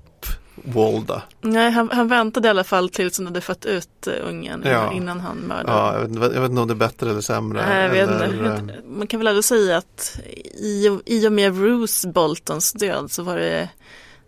Walda. 0.55 1.21
Nej, 1.41 1.71
han, 1.71 1.89
han 1.91 2.07
väntade 2.07 2.47
i 2.47 2.51
alla 2.51 2.63
fall 2.63 2.89
tills 2.89 3.17
han 3.17 3.27
hade 3.27 3.41
fött 3.41 3.65
ut 3.65 4.07
ungen 4.27 4.63
Ja. 4.65 4.93
innan 4.93 5.19
han 5.19 5.37
mördade. 5.37 5.71
Ja, 5.71 5.93
jag, 5.93 6.19
vet, 6.19 6.33
jag 6.33 6.41
vet 6.41 6.49
inte 6.49 6.61
om 6.61 6.67
det 6.67 6.73
är 6.73 6.75
bättre 6.75 7.09
eller 7.09 7.21
sämre. 7.21 7.65
Nej, 7.69 7.83
jag 7.85 7.97
eller, 7.97 8.49
vet 8.51 8.59
inte. 8.59 8.81
Man 8.87 9.07
kan 9.07 9.19
väl 9.19 9.27
ändå 9.27 9.41
säga 9.41 9.77
att 9.77 10.19
i, 10.53 10.99
i 11.05 11.27
och 11.27 11.31
med 11.31 11.53
Bruce 11.53 12.07
Boltons 12.07 12.73
död 12.73 13.11
så 13.11 13.23
var 13.23 13.35
det, 13.37 13.69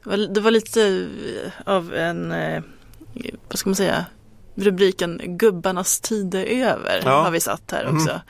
det 0.03 0.10
var, 0.10 0.17
det 0.17 0.41
var 0.41 0.51
lite 0.51 1.08
av 1.65 1.93
en, 1.93 2.31
vad 3.49 3.60
ska 3.60 3.69
man 3.69 3.75
säga, 3.75 4.06
rubriken 4.56 5.21
Gubbarnas 5.25 5.99
tid 5.99 6.36
är 6.36 6.45
över 6.45 7.01
Ja. 7.06 7.23
har 7.23 7.32
vi 7.32 7.39
satt 7.39 7.71
här 7.71 7.84
Mm. 7.84 7.95
också. 7.95 8.21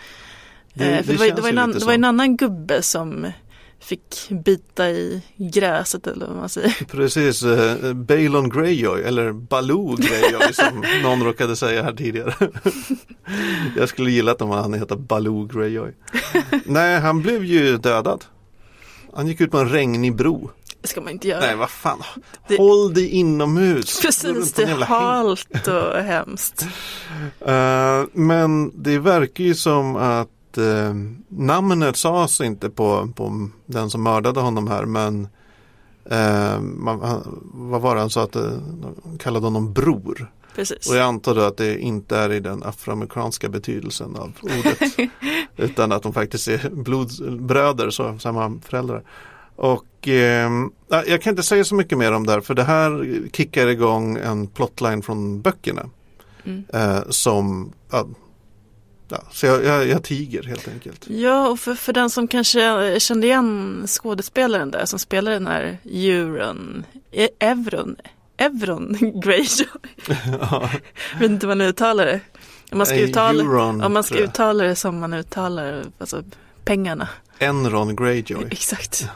Det- 0.73 0.83
Eh, 0.85 0.91
det 0.91 1.01
det, 1.13 1.17
var, 1.19 1.25
det, 1.35 1.41
var 1.41 1.49
en, 1.63 1.71
det 1.71 1.85
var 1.85 1.93
en 1.93 2.03
annan 2.03 2.37
gubbe 2.37 2.81
som 2.81 3.31
fick 3.79 4.27
bita 4.29 4.89
i 4.89 5.21
gräset 5.37 6.07
eller 6.07 6.25
vad 6.27 6.35
man 6.35 6.49
säger. 6.49 6.85
Precis, 6.91 7.43
eh, 7.43 7.93
Balon 7.93 8.49
Greyjoy 8.49 9.01
eller 9.01 9.31
Baloo 9.31 9.95
Greyjoy 9.95 10.53
som 10.53 10.83
någon 11.03 11.23
råkade 11.23 11.55
säga 11.55 11.83
här 11.83 11.93
tidigare. 11.93 12.33
jag 13.77 13.89
skulle 13.89 14.11
gilla 14.11 14.31
att 14.31 14.39
han 14.39 14.73
heter 14.73 14.95
Baloo 14.95 15.45
Greyjoy. 15.45 15.91
Nej, 16.65 16.99
han 16.99 17.21
blev 17.21 17.45
ju 17.45 17.77
dödad. 17.77 18.25
Han 19.13 19.27
gick 19.27 19.41
ut 19.41 19.51
på 19.51 19.57
en 19.57 19.69
regnig 19.69 20.15
bro. 20.15 20.51
Det 20.85 20.89
ska 20.89 21.01
man 21.01 21.11
inte 21.11 21.27
göra. 21.27 21.39
Nej, 21.39 21.55
vad 21.55 21.69
fan. 21.69 21.99
Det- 22.47 22.57
Håll 22.57 22.93
dig 22.93 23.09
inomhus. 23.09 23.99
Precis, 24.01 24.53
det 24.53 24.63
är 24.63 24.85
halt 24.85 25.67
och 25.67 25.93
hemskt. 26.03 26.67
Eh, 27.39 28.03
men 28.13 28.71
det 28.83 28.99
verkar 28.99 29.43
ju 29.43 29.55
som 29.55 29.95
att 29.95 30.57
uh, 30.57 30.93
namnet 31.27 31.97
sades 31.97 32.41
inte 32.41 32.69
på, 32.69 33.09
på 33.15 33.49
den 33.65 33.89
som 33.89 34.03
mördade 34.03 34.39
honom 34.39 34.67
här 34.67 34.85
men 34.85 35.27
eh, 36.09 36.59
man, 36.59 37.21
vad 37.43 37.81
var 37.81 37.95
det 37.95 38.01
han 38.01 38.09
sa 38.09 38.23
att 38.23 38.35
uh, 38.35 38.41
de 39.03 39.17
kallade 39.17 39.45
honom 39.45 39.73
bror. 39.73 40.31
Precis. 40.55 40.89
Och 40.89 40.95
jag 40.95 41.05
antar 41.05 41.35
då 41.35 41.41
att 41.41 41.57
det 41.57 41.79
inte 41.79 42.17
är 42.17 42.33
i 42.33 42.39
den 42.39 42.63
afroamerikanska 42.63 43.49
betydelsen 43.49 44.15
av 44.15 44.31
ordet. 44.41 45.09
utan 45.57 45.91
att 45.91 46.03
de 46.03 46.13
faktiskt 46.13 46.47
är 46.47 46.69
blodsbröder, 46.69 47.89
så 47.89 48.19
samma 48.19 48.59
föräldrar. 48.65 49.03
Och 49.55 50.07
eh, 50.07 50.51
ja, 50.87 51.03
jag 51.07 51.21
kan 51.21 51.31
inte 51.31 51.43
säga 51.43 51.63
så 51.63 51.75
mycket 51.75 51.97
mer 51.97 52.11
om 52.11 52.25
det 52.25 52.31
här 52.31 52.41
för 52.41 52.53
det 52.53 52.63
här 52.63 53.19
kickar 53.33 53.67
igång 53.67 54.17
en 54.17 54.47
plotline 54.47 55.01
från 55.01 55.41
böckerna. 55.41 55.89
Mm. 56.45 56.65
Eh, 56.73 56.99
som, 57.09 57.73
ja, 57.91 58.07
ja, 59.07 59.23
så 59.31 59.45
jag, 59.45 59.63
jag, 59.65 59.87
jag 59.87 60.03
tiger 60.03 60.43
helt 60.43 60.67
enkelt. 60.67 61.05
Ja, 61.09 61.47
och 61.47 61.59
för, 61.59 61.75
för 61.75 61.93
den 61.93 62.09
som 62.09 62.27
kanske 62.27 62.99
kände 62.99 63.27
igen 63.27 63.83
skådespelaren 63.87 64.71
där 64.71 64.85
som 64.85 64.99
spelar 64.99 65.31
den 65.31 65.47
här 65.47 65.77
Euron, 65.85 66.85
E- 67.11 67.29
Evron, 67.39 67.95
Evron 68.37 68.97
Greyjoy. 69.23 69.67
Ja, 70.41 70.69
Jag 71.13 71.19
vet 71.19 71.31
inte 71.31 71.47
vad 71.47 71.57
man 71.57 71.67
uttalar 71.67 72.05
det. 72.05 72.19
Om 72.71 72.77
man 72.77 72.87
ska, 72.87 72.95
uttala, 72.99 73.43
Euron, 73.43 73.81
om 73.83 73.93
man 73.93 74.03
ska 74.03 74.17
uttala 74.17 74.63
det 74.63 74.75
som 74.75 74.99
man 74.99 75.13
uttalar 75.13 75.83
alltså 75.97 76.23
pengarna. 76.63 77.07
Enron 77.39 77.95
Greyjoy. 77.95 78.45
Exakt. 78.51 79.01
Eh, 79.01 79.07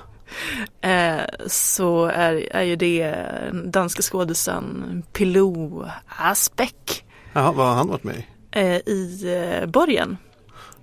så 1.47 2.05
är, 2.05 2.55
är 2.55 2.63
ju 2.63 2.75
det 2.75 3.03
den 3.51 3.71
danska 3.71 4.01
skådisen 4.01 5.03
Pilou 5.13 5.85
Asbeck 6.07 7.05
Jaha, 7.33 7.51
vad 7.51 7.67
har 7.67 7.75
han 7.75 7.87
varit 7.87 8.03
med 8.03 8.15
i? 8.15 8.25
eh, 8.51 8.75
i 8.93 9.23
eh, 9.61 9.65
Borgen. 9.69 10.17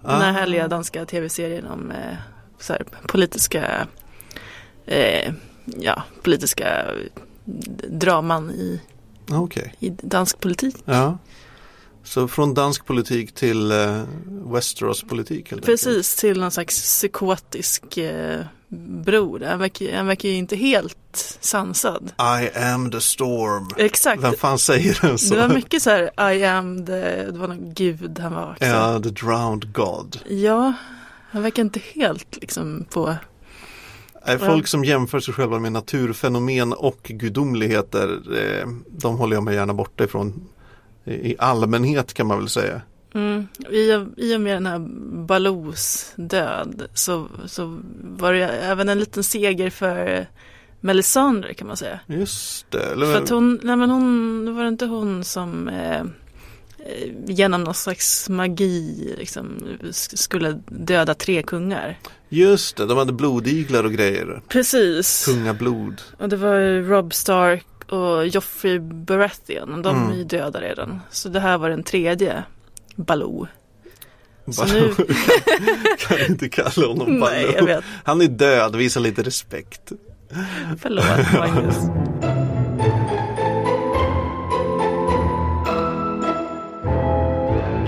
Den 0.03 0.11
här 0.21 0.31
Ah. 0.31 0.33
härliga 0.33 0.69
danska 0.69 1.05
tv-serien 1.07 1.67
om 1.67 1.91
eh, 1.91 2.17
så 2.59 2.73
här, 2.73 2.85
politiska, 3.09 3.87
eh, 4.87 5.33
ja, 5.67 6.03
politiska 6.23 6.85
draman 7.89 8.51
i, 8.51 8.81
Okej, 9.31 9.75
i 9.79 9.91
dansk 9.91 10.41
politik. 10.41 10.77
ja. 10.85 11.19
Så 12.05 12.29
från 12.29 12.55
dansk 12.55 12.87
politik 12.87 13.33
till 13.35 13.71
eh, 13.73 14.03
Westeros 14.27 15.03
politik 15.03 15.37
helt 15.51 15.53
enkelt. 15.53 15.67
Precis, 15.67 16.17
till 16.17 16.41
någon 16.41 16.51
slags 16.51 16.83
psykotisk 16.83 17.97
eh, 17.97 18.41
bror. 19.05 19.41
Han 19.41 19.59
verkar, 19.59 19.97
han 19.97 20.07
verkar 20.07 20.29
ju 20.29 20.35
inte 20.35 20.57
helt 20.57 21.39
sansad. 21.41 22.13
I 22.43 22.59
am 22.59 22.91
the 22.91 23.01
storm. 23.01 23.69
Exakt. 23.77 24.23
Vem 24.23 24.35
fan 24.35 24.59
säger 24.59 24.99
den 25.01 25.19
så? 25.19 25.35
Det 25.35 25.41
var 25.41 25.55
mycket 25.55 25.83
så 25.83 25.91
här, 25.91 26.33
I 26.33 26.45
am 26.45 26.87
the, 26.87 27.25
det 27.25 27.39
var 27.39 27.49
någon 27.49 27.75
gud 27.75 28.19
han 28.19 28.33
var 28.33 28.51
också. 28.51 28.65
Ja, 28.65 29.01
the 29.03 29.11
drowned 29.11 29.73
god. 29.73 30.21
Ja, 30.29 30.73
han 31.31 31.43
verkar 31.43 31.63
inte 31.63 31.81
helt 31.95 32.37
liksom 32.41 32.85
på, 32.91 33.17
folk 34.39 34.67
som 34.67 34.85
jämför 34.85 35.21
sig 35.21 35.35
själva 35.35 35.59
med 35.59 35.73
naturfenomen 35.73 36.73
och 36.73 37.01
gudomligheter, 37.03 38.21
eh, 38.39 38.69
de 38.89 39.19
håller 39.19 39.37
jag 39.37 39.43
mig 39.43 39.55
gärna 39.55 39.75
borta 39.75 40.05
ifrån. 40.05 40.49
I 41.05 41.37
allmänhet 41.39 42.15
kan 42.15 42.27
man 42.27 42.39
väl 42.39 42.49
säga. 42.49 42.81
Mm, 43.15 43.49
i, 43.71 43.95
och- 43.95 44.07
i 44.17 44.37
och 44.37 44.41
med 44.41 44.57
den 44.57 44.67
här 44.67 44.79
Balous 45.27 46.13
död 46.17 46.83
så, 46.95 47.29
så 47.47 47.79
var 48.03 48.33
det 48.33 48.45
även 48.49 48.89
en 48.89 48.99
liten 48.99 49.25
seger 49.25 49.71
för 49.71 50.27
Melisandre 50.81 51.55
kan 51.55 51.67
man 51.67 51.77
säga. 51.77 52.01
Just 52.07 52.71
det. 52.71 52.83
Eller, 52.93 53.07
För 53.15 53.23
att 53.23 53.29
hon, 53.31 53.61
nej 53.63 53.77
men 53.77 53.91
hon, 53.91 54.55
var 54.57 54.63
det 54.63 54.69
inte 54.69 54.87
hon 54.87 55.25
som 55.25 55.69
eh, 55.69 56.01
eh, 56.01 56.05
genom 57.27 57.65
någon 57.65 57.75
slags 57.75 58.29
magi 58.29 59.15
liksom 59.19 59.59
sk- 59.83 60.17
skulle 60.17 60.61
döda 60.69 61.15
tre 61.15 61.43
kungar. 61.43 61.99
Just 62.29 62.77
det, 62.77 62.87
de 62.87 62.99
hade 62.99 63.13
blodiglar 63.13 63.85
och 63.85 63.93
grejer. 63.93 64.43
Precis. 64.49 65.25
Kungablod. 65.27 66.03
Och 66.19 66.29
det 66.29 66.37
var 66.37 66.83
Rob 66.83 67.15
Stark 67.15 67.67
och 67.89 68.27
Joffrey 68.27 68.79
Baratheon. 68.79 69.83
De 69.83 69.97
Mm. 69.97 70.11
är 70.13 70.17
ju 70.17 70.25
döda 70.25 70.61
redan. 70.61 71.01
Så 71.11 71.29
det 71.29 71.41
här 71.41 71.59
var 71.59 71.71
den 71.71 71.83
tredje 71.83 72.43
Baloo. 72.97 73.47
Bara- 74.59 74.67
nu- 74.67 74.95
kan 75.99 76.19
inte 76.29 76.49
kalla 76.49 76.87
honom 76.87 77.19
Nej, 77.19 77.47
Baloo. 77.53 77.67
vet. 77.67 77.85
Han 78.05 78.21
är 78.21 78.27
död, 78.29 78.77
visa 78.77 79.01
lite 79.01 79.23
respekt. 79.23 79.93
Förlåt 80.81 81.05
Magnus. 81.39 81.77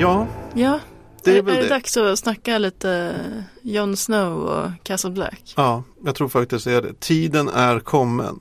Ja, 0.01 0.27
Ja, 0.55 0.81
det 1.25 1.31
är 1.31 1.39
är, 1.39 1.43
väl 1.43 1.55
är 1.55 1.59
det 1.59 1.63
det. 1.63 1.69
dags 1.69 1.97
att 1.97 2.19
snacka 2.19 2.59
lite 2.59 3.15
Jon 3.63 3.97
Snow 3.97 4.39
och 4.43 4.71
Castle 4.83 5.11
Black? 5.11 5.55
Ja, 5.57 5.83
jag 6.05 6.15
tror 6.15 6.29
faktiskt 6.29 6.65
det 6.65 6.73
är 6.73 6.83
det. 6.83 7.01
Tiden 7.01 7.49
är 7.49 7.81
kommen. 7.81 8.41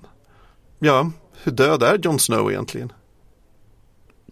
Ja, 0.79 1.11
hur 1.43 1.51
död 1.51 1.83
är 1.83 1.99
Jon 2.03 2.19
Snow 2.19 2.51
egentligen? 2.51 2.91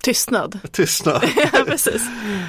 Tystnad. 0.02 0.60
Tystnad. 0.72 1.24
ja, 1.54 1.64
precis. 1.68 2.02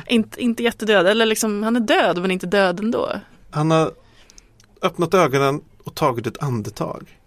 Inte, 0.08 0.42
inte 0.42 0.62
jättedöd, 0.62 1.06
eller 1.06 1.26
liksom 1.26 1.62
han 1.62 1.76
är 1.76 1.80
död 1.80 2.18
men 2.22 2.30
inte 2.30 2.46
död 2.46 2.80
ändå. 2.80 3.12
Han 3.50 3.70
har 3.70 3.92
öppnat 4.82 5.14
ögonen 5.14 5.60
och 5.84 5.94
tagit 5.94 6.26
ett 6.26 6.42
andetag. 6.42 7.18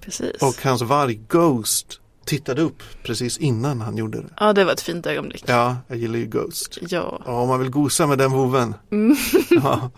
Precis. 0.00 0.42
Och 0.42 0.62
hans 0.64 0.82
varg 0.82 1.14
Ghost 1.28 2.00
tittade 2.24 2.62
upp 2.62 2.82
precis 3.02 3.38
innan 3.38 3.80
han 3.80 3.96
gjorde 3.96 4.18
det. 4.18 4.28
Ja, 4.40 4.52
det 4.52 4.64
var 4.64 4.72
ett 4.72 4.80
fint 4.80 5.06
ögonblick. 5.06 5.44
Ja, 5.46 5.76
jag 5.88 5.98
gillar 5.98 6.18
ju 6.18 6.26
Ghost. 6.26 6.78
Ja. 6.80 7.22
Ja, 7.26 7.32
om 7.32 7.48
man 7.48 7.60
vill 7.60 7.70
gosa 7.70 8.06
med 8.06 8.18
den 8.18 8.32
voven. 8.32 8.74
Mm. 8.90 9.16
Ja. 9.50 9.90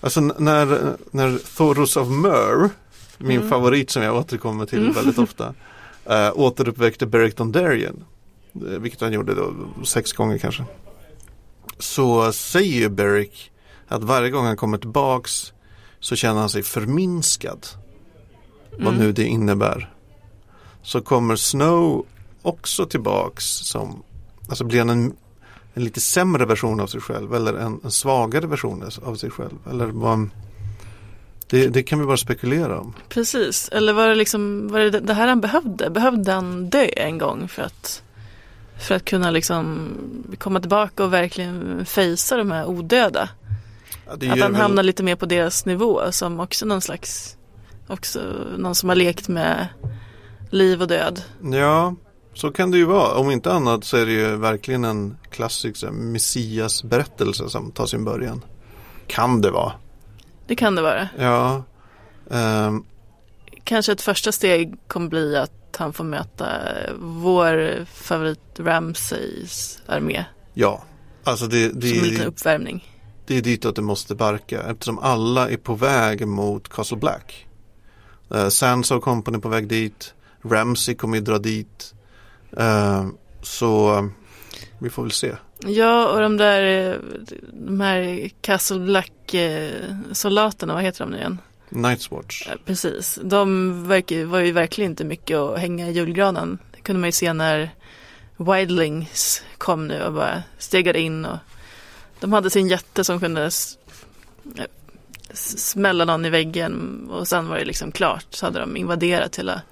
Alltså 0.00 0.20
när, 0.20 0.96
när 1.10 1.56
Thoros 1.56 1.96
of 1.96 2.08
Myr, 2.08 2.70
min 3.18 3.36
Mm. 3.36 3.48
favorit 3.50 3.90
som 3.90 4.02
jag 4.02 4.16
återkommer 4.16 4.66
till 4.66 4.78
Mm. 4.78 4.92
väldigt 4.92 5.18
ofta, 5.18 5.54
äh, 6.04 6.30
återuppväckte 6.34 7.06
Beric 7.06 7.34
Dondarrion. 7.34 8.04
Eh, 8.54 8.60
vilket 8.60 9.00
han 9.00 9.12
gjorde 9.12 9.34
då 9.34 9.54
sex 9.84 10.12
gånger 10.12 10.38
kanske. 10.38 10.64
Så 11.78 12.32
säger 12.32 12.80
ju 12.80 12.88
Beric 12.88 13.50
att 13.88 14.04
varje 14.04 14.30
gång 14.30 14.44
han 14.44 14.56
kommer 14.56 14.78
tillbaks 14.78 15.52
så 16.00 16.16
känner 16.16 16.40
han 16.40 16.48
sig 16.48 16.62
förminskad. 16.62 17.66
Vad 18.78 18.98
nu 18.98 19.12
det 19.12 19.24
innebär. 19.24 19.94
Så 20.82 21.00
kommer 21.00 21.36
Snow 21.36 22.06
också 22.42 22.86
tillbaks 22.86 23.44
som, 23.44 24.02
alltså 24.48 24.64
blir 24.64 24.78
han 24.78 24.90
en, 24.90 25.16
en 25.74 25.84
lite 25.84 26.00
sämre 26.00 26.46
version 26.46 26.80
av 26.80 26.86
sig 26.86 27.00
själv 27.00 27.34
eller 27.34 27.54
en, 27.54 27.80
en 27.84 27.90
svagare 27.90 28.46
version 28.46 28.90
av 29.02 29.14
sig 29.14 29.30
själv. 29.30 29.58
Eller 29.70 29.86
vad, 29.86 30.28
det, 31.46 31.68
det 31.68 31.82
kan 31.82 32.00
vi 32.00 32.06
bara 32.06 32.16
spekulera 32.16 32.80
om. 32.80 32.94
Precis, 33.08 33.68
eller 33.68 33.92
var 33.92 34.08
det 34.08 34.14
liksom 34.14 34.68
var 34.68 34.80
det, 34.80 35.00
det 35.00 35.14
här 35.14 35.28
han 35.28 35.40
behövde? 35.40 35.90
Behövde 35.90 36.32
han 36.32 36.70
dö 36.70 36.84
en 36.84 37.18
gång 37.18 37.48
för 37.48 37.62
att 37.62 38.02
för 38.80 38.94
att 38.94 39.04
kunna 39.04 39.30
liksom 39.30 39.88
komma 40.38 40.60
tillbaka 40.60 41.04
och 41.04 41.12
verkligen 41.12 41.86
fejsa 41.86 42.36
de 42.36 42.50
här 42.50 42.66
odöda? 42.66 43.28
Ja, 44.06 44.12
Att 44.12 44.28
han 44.28 44.38
väl- 44.38 44.54
hamnar 44.54 44.82
lite 44.82 45.02
mer 45.02 45.16
på 45.16 45.26
deras 45.26 45.66
nivå 45.66 46.12
som 46.12 46.40
också 46.40 46.66
någon 46.66 46.80
slags 46.80 47.36
Också 47.88 48.20
någon 48.58 48.74
som 48.74 48.88
har 48.88 48.96
lekt 48.96 49.28
med 49.28 49.68
liv 50.50 50.82
och 50.82 50.88
död. 50.88 51.22
Ja, 51.52 51.94
så 52.34 52.50
kan 52.52 52.70
det 52.70 52.78
ju 52.78 52.84
vara. 52.84 53.14
Om 53.14 53.30
inte 53.30 53.52
annat 53.52 53.84
så 53.84 53.96
är 53.96 54.06
det 54.06 54.12
ju 54.12 54.36
verkligen 54.36 54.84
en 54.84 55.16
klassisk 55.30 55.76
så 55.76 55.86
här, 55.86 55.92
Messias 55.92 56.84
berättelse 56.84 57.48
som 57.48 57.70
tar 57.72 57.86
sin 57.86 58.04
början. 58.04 58.44
Kan 59.06 59.40
det 59.40 59.50
vara. 59.50 59.72
Det 60.46 60.56
kan 60.56 60.74
det 60.74 60.82
vara. 60.82 61.08
Ja. 61.18 61.62
Ehm, 62.30 62.84
Kanske 63.64 63.92
ett 63.92 64.02
första 64.02 64.32
steg 64.32 64.74
kommer 64.88 65.08
bli 65.08 65.36
att 65.36 65.52
han 65.76 65.92
får 65.92 66.04
möta 66.04 66.48
vår 66.98 67.84
favorit 67.84 68.40
Ramsays 68.58 69.82
armé. 69.86 70.24
ja. 70.54 70.84
Alltså 71.24 71.46
det, 71.46 71.68
det, 71.68 71.88
Som 71.88 71.98
en 71.98 72.04
liten 72.04 72.22
är, 72.22 72.26
uppvärmning. 72.26 72.88
det 73.26 73.36
är 73.36 73.42
dit 73.42 73.64
att 73.64 73.76
det 73.76 73.82
måste 73.82 74.14
barka 74.14 74.62
eftersom 74.62 74.98
alla 74.98 75.50
är 75.50 75.56
på 75.56 75.74
väg 75.74 76.26
mot 76.26 76.68
Castle 76.68 76.96
Black. 76.96 77.46
Uh, 78.34 78.48
Sansa 78.48 78.96
och 78.96 79.02
Company 79.02 79.36
är 79.36 79.40
på 79.40 79.48
väg 79.48 79.68
dit. 79.68 80.14
Ramsey 80.42 80.94
kommer 80.94 81.16
ju 81.16 81.22
dra 81.22 81.38
dit. 81.38 81.94
Ehm, 82.56 83.16
så 83.42 83.98
eh, 83.98 84.04
vi 84.78 84.90
får 84.90 85.02
väl 85.02 85.12
se. 85.12 85.32
Ja, 85.66 86.08
och 86.08 86.20
de 86.20 86.36
där, 86.36 86.90
eh, 86.90 86.96
de 87.52 87.80
här 87.80 88.30
Castle 88.40 88.78
Black 88.78 89.34
eh, 89.34 89.94
soldaterna, 90.12 90.74
vad 90.74 90.82
heter 90.82 91.04
de 91.04 91.10
nu 91.10 91.16
igen? 91.16 91.38
Night's 91.70 92.10
Watch. 92.10 92.48
Precis, 92.64 93.18
de 93.22 93.88
var 94.28 94.38
ju 94.40 94.52
verkligen 94.52 94.90
inte 94.90 95.04
mycket 95.04 95.36
att 95.36 95.58
hänga 95.58 95.88
i 95.88 95.92
julgranen. 95.92 96.58
Det 96.72 96.80
kunde 96.80 97.00
man 97.00 97.08
ju 97.08 97.12
se 97.12 97.32
när 97.32 97.70
Wildlings 98.36 99.42
kom 99.58 99.88
nu 99.88 100.02
och 100.02 100.12
bara 100.12 100.42
stegade 100.58 101.00
in 101.00 101.24
och 101.24 101.38
de 102.20 102.32
hade 102.32 102.50
sin 102.50 102.68
jätte 102.68 103.04
som 103.04 103.20
kunde 103.20 103.50
smälla 105.34 106.04
någon 106.04 106.24
i 106.24 106.30
väggen 106.30 107.06
och 107.10 107.28
sen 107.28 107.48
var 107.48 107.58
det 107.58 107.64
liksom 107.64 107.92
klart 107.92 108.26
så 108.30 108.46
hade 108.46 108.60
de 108.60 108.76
invaderat 108.76 109.38
hela 109.38 109.62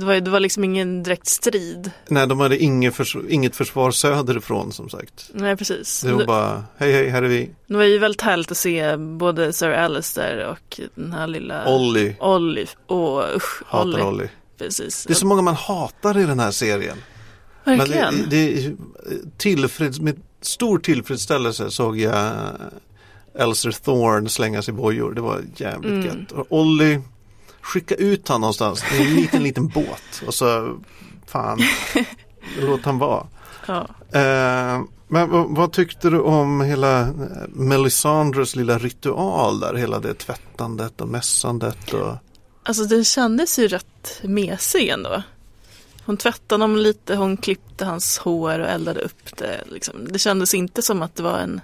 det 0.00 0.06
var, 0.06 0.20
det 0.20 0.30
var 0.30 0.40
liksom 0.40 0.64
ingen 0.64 1.02
direkt 1.02 1.26
strid. 1.26 1.90
Nej, 2.08 2.26
de 2.26 2.40
hade 2.40 2.58
inget, 2.58 2.94
förs 2.94 3.16
inget 3.28 3.56
försvar 3.56 3.90
söderifrån 3.90 4.72
som 4.72 4.88
sagt. 4.88 5.30
Nej, 5.32 5.56
precis. 5.56 6.00
Det 6.00 6.12
var 6.12 6.24
bara, 6.26 6.64
hej 6.76 6.92
hej, 6.92 7.08
här 7.08 7.22
är 7.22 7.28
vi. 7.28 7.50
Det 7.66 7.76
var 7.76 7.84
ju 7.84 7.98
väldigt 7.98 8.20
härligt 8.20 8.50
att 8.50 8.56
se 8.56 8.96
både 8.96 9.52
Sir 9.52 9.70
Alistair 9.70 10.46
och 10.46 10.80
den 10.94 11.12
här 11.12 11.26
lilla 11.26 11.68
Ollie, 11.74 12.16
Ollie. 12.20 12.66
Åh 12.86 13.24
usch, 13.36 13.62
hatar 13.66 13.88
Ollie. 13.88 14.02
Ollie. 14.04 14.28
Precis. 14.58 15.04
Det 15.04 15.12
är 15.12 15.14
så 15.14 15.26
många 15.26 15.42
man 15.42 15.54
hatar 15.54 16.18
i 16.18 16.24
den 16.24 16.40
här 16.40 16.50
serien. 16.50 16.96
Men 17.64 17.78
Verkligen. 17.78 18.14
det, 18.14 18.26
det 18.30 18.64
är 18.66 18.74
tillfreds, 19.36 20.00
med 20.00 20.16
stor 20.40 20.78
tillfredsställelse 20.78 21.70
såg 21.70 21.98
jag 21.98 22.32
Elser 23.38 23.70
Thorne 23.70 24.28
slängas 24.28 24.68
i 24.68 24.72
bojor. 24.72 25.14
Det 25.14 25.20
var 25.20 25.40
jävligt 25.56 25.92
Mm. 25.92 26.06
gött. 26.06 26.32
Och 26.32 26.46
Ollie, 26.48 27.00
skicka 27.60 27.94
ut 27.94 28.28
han 28.28 28.40
någonstans 28.40 28.84
i 28.92 29.02
en 29.02 29.14
liten, 29.14 29.42
liten 29.42 29.68
båt. 29.74 30.22
Och 30.26 30.34
så, 30.34 30.78
fan, 31.26 31.58
låt 32.60 32.84
han 32.84 32.98
vara. 32.98 33.26
Ja. 33.66 33.88
Eh, 34.12 34.80
men 35.08 35.30
vad, 35.30 35.56
vad 35.56 35.72
tyckte 35.72 36.10
du 36.10 36.20
om 36.20 36.60
hela 36.60 37.08
Melisandres 37.48 38.56
lilla 38.56 38.78
ritual 38.78 39.60
där? 39.60 39.74
Hela 39.74 40.00
det 40.00 40.14
tvättandet 40.14 41.00
och 41.00 41.08
mässandet 41.08 41.92
och 41.92 42.16
Alltså 42.62 42.84
det 42.84 43.04
kändes 43.04 43.58
ju 43.58 43.68
rätt 43.68 44.20
mesig 44.22 44.88
ändå. 44.88 45.22
Hon 46.04 46.16
tvättade 46.16 46.64
honom 46.64 46.76
lite, 46.76 47.16
hon 47.16 47.36
klippte 47.36 47.84
hans 47.84 48.18
hår 48.18 48.58
och 48.58 48.68
eldade 48.68 49.00
upp 49.00 49.36
det. 49.36 49.64
Liksom. 49.66 49.94
Det 50.10 50.18
kändes 50.18 50.54
inte 50.54 50.82
som 50.82 51.02
att 51.02 51.16
det 51.16 51.22
var 51.22 51.38
en, 51.38 51.60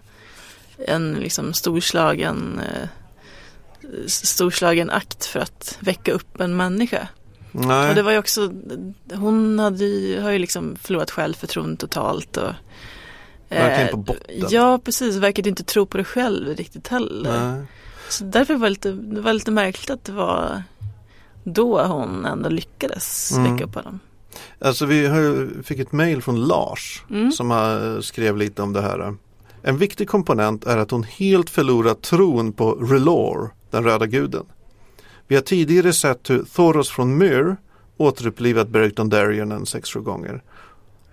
en 0.79 1.15
liksom 1.15 1.53
storslagen, 1.53 2.61
eh, 2.61 2.89
storslagen 4.07 4.91
akt 4.91 5.25
för 5.25 5.41
att 5.41 5.79
väcka 5.81 6.13
upp 6.13 6.41
en 6.41 6.57
människa. 6.57 7.09
Nej. 7.53 7.89
Och 7.89 7.95
det 7.95 8.03
var 8.03 8.13
ju 8.13 8.19
också, 8.19 8.53
hon 9.15 9.59
hade 9.59 9.85
ju, 9.85 10.21
har 10.21 10.31
ju 10.31 10.39
liksom 10.39 10.77
förlorat 10.83 11.11
självförtroende 11.11 11.77
totalt. 11.77 12.37
Och, 12.37 12.51
Verkligen 13.49 13.87
eh, 13.87 13.91
på 13.91 13.97
botten. 13.97 14.47
Ja, 14.51 14.79
precis. 14.85 15.17
Verkade 15.17 15.49
inte 15.49 15.65
tro 15.65 15.87
på 15.87 15.97
det 15.97 16.05
själv 16.05 16.57
riktigt 16.57 16.89
heller. 16.89 17.55
Nej. 17.55 17.65
Så 18.09 18.25
därför 18.25 18.55
var 18.55 18.67
det 18.67 18.71
lite, 18.71 18.93
det 18.93 19.21
var 19.21 19.33
lite 19.33 19.51
märkligt 19.51 19.91
att 19.91 20.05
det 20.05 20.13
var 20.13 20.63
då 21.45 21.83
hon 21.83 22.25
ändå 22.25 22.49
lyckades 22.49 23.33
Mm. 23.33 23.53
väcka 23.53 23.65
upp 23.65 23.75
honom. 23.75 24.01
Alltså 24.61 24.87
vi 24.87 25.09
fick 25.65 25.79
ett 25.79 25.93
mail 25.93 26.23
från 26.23 26.41
Lars 26.41 27.03
Mm. 27.11 27.33
som 27.33 27.51
har, 27.51 28.01
skrev 28.01 28.37
lite 28.37 28.63
om 28.63 28.73
det 28.73 28.83
här. 28.83 29.15
En 29.63 29.79
viktig 29.79 30.09
komponent 30.09 30.65
är 30.65 30.77
att 30.77 30.91
hon 30.91 31.03
helt 31.03 31.51
förlorat 31.51 32.03
tron 32.03 32.53
på 32.53 32.73
Relore, 32.73 33.49
den 33.75 33.85
röda 33.85 34.07
guden. 34.07 34.47
Vi 35.27 35.35
har 35.35 35.43
tidigare 35.43 35.93
sett 35.93 36.31
hur 36.31 36.43
Thoros 36.43 36.91
från 36.91 37.19
Myr 37.19 37.57
återupplivat 37.97 38.69
Beric 38.69 38.95
Dondarrion 38.95 39.53
en 39.53 39.67
sex, 39.67 39.91
sju 39.91 40.01
gånger. 40.01 40.43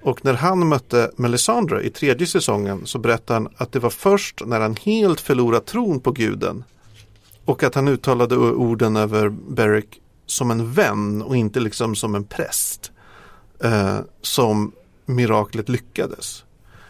Och 0.02 0.26
när 0.26 0.34
han 0.34 0.67
mötte 0.67 1.12
Melisandre 1.15 1.84
i 1.84 1.89
tredje 1.89 2.28
säsongen 2.28 2.82
så 2.86 3.00
berättade 3.00 3.39
han 3.39 3.54
att 3.58 3.71
det 3.71 3.80
var 3.80 3.89
först 3.89 4.41
när 4.45 4.60
han 4.60 4.76
helt 4.76 5.21
förlorat 5.21 5.65
tron 5.65 6.00
på 6.00 6.12
guden 6.12 6.63
och 7.45 7.63
att 7.63 7.76
han 7.76 7.88
uttalade 7.88 8.38
orden 8.38 8.95
över 8.95 9.30
Beric 9.30 9.86
som 10.26 10.52
en 10.52 10.74
vän 10.74 11.21
och 11.21 11.36
inte 11.36 11.60
liksom 11.60 11.95
som 11.95 12.15
en 12.15 12.24
präst 12.24 12.91
eh, 13.63 14.00
som 14.21 14.71
miraklet 15.06 15.69
lyckades. 15.69 16.43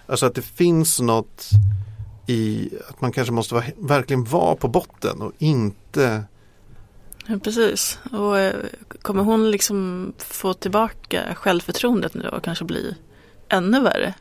Alltså 0.05 0.25
att 0.25 0.35
det 0.35 0.41
finns 0.41 0.99
något 0.99 1.49
i 2.31 2.69
att 2.89 3.01
man 3.01 3.11
kanske 3.11 3.33
måste 3.33 3.53
vara, 3.53 3.65
verkligen 3.77 4.23
vara 4.23 4.55
på 4.55 4.67
botten 4.67 5.21
och 5.21 5.31
inte 5.37 6.23
Ja, 7.25 7.37
precis. 7.43 7.99
Och 8.11 8.39
eh, 8.39 8.55
kommer 9.01 9.23
hon 9.23 9.51
liksom 9.51 10.13
få 10.17 10.53
tillbaka 10.53 11.35
självförtroendet 11.35 12.13
nu 12.13 12.27
och 12.27 12.43
kanske 12.43 12.65
bli 12.65 12.95
ännu 13.49 13.81
värre? 13.81 14.13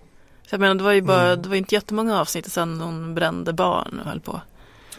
För 0.48 0.54
jag 0.56 0.60
menar, 0.60 0.74
det 0.74 0.84
var 0.84 0.92
ju 0.92 1.02
bara, 1.02 1.26
Mm. 1.26 1.42
det 1.42 1.48
var 1.48 1.56
inte 1.56 1.74
jättemånga 1.74 2.20
avsnitt 2.20 2.52
sedan 2.52 2.80
hon 2.80 3.14
brände 3.14 3.52
barn 3.52 4.00
och 4.00 4.06
höll 4.10 4.20
på. 4.20 4.40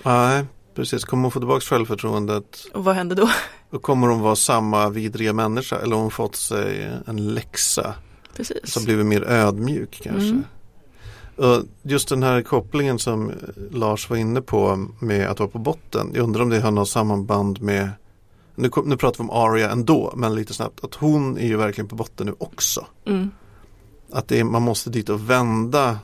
Nej, 0.04 0.46
precis. 0.76 1.04
Kommer 1.06 1.22
hon 1.24 1.32
få 1.32 1.40
tillbaka 1.40 1.62
självförtroendet 1.62 2.66
Och 2.74 2.84
vad 2.84 2.96
hände 2.96 3.16
då? 3.16 3.30
och 3.70 3.82
kommer 3.82 4.08
hon 4.08 4.20
vara 4.22 4.36
samma 4.36 4.90
vidriga 4.90 5.34
människa 5.34 5.76
eller 5.80 5.96
har 5.96 6.02
hon 6.02 6.12
fått 6.12 6.36
sig 6.36 6.92
en 7.08 7.34
läxa 7.34 7.94
Precis. 8.36 8.74
som 8.74 8.84
blivit 8.84 9.06
mer 9.06 9.24
ödmjuk 9.24 10.00
kanske. 10.04 10.28
Mm. 10.30 10.44
Just 11.82 12.10
den 12.10 12.24
här 12.24 12.42
kopplingen 12.42 13.00
som 13.00 13.32
Lars 13.72 14.10
var 14.10 14.18
inne 14.18 14.42
på 14.42 14.88
med 15.00 15.28
att 15.28 15.40
vara 15.40 15.50
på 15.50 15.60
botten. 15.60 16.12
Jag 16.14 16.24
undrar 16.24 16.42
om 16.42 16.50
det 16.50 16.60
har 16.60 16.72
något 16.72 16.90
samband 16.90 17.62
med 17.62 17.90
nu, 18.56 18.70
nu 18.86 18.98
pratar 18.98 19.24
vi 19.24 19.30
om 19.30 19.30
Aria 19.30 19.70
ändå, 19.70 20.14
men 20.16 20.36
lite 20.36 20.54
snabbt. 20.54 20.84
Att 20.84 20.96
hon 20.96 21.38
är 21.38 21.48
ju 21.48 21.58
verkligen 21.58 21.88
på 21.88 21.96
botten 21.96 22.28
nu 22.28 22.36
också. 22.38 22.86
Mm. 23.06 23.32
Att 24.12 24.32
är, 24.32 24.44
man 24.44 24.62
måste 24.62 24.90
dit 24.90 25.10
och 25.10 25.30
vända 25.30 26.00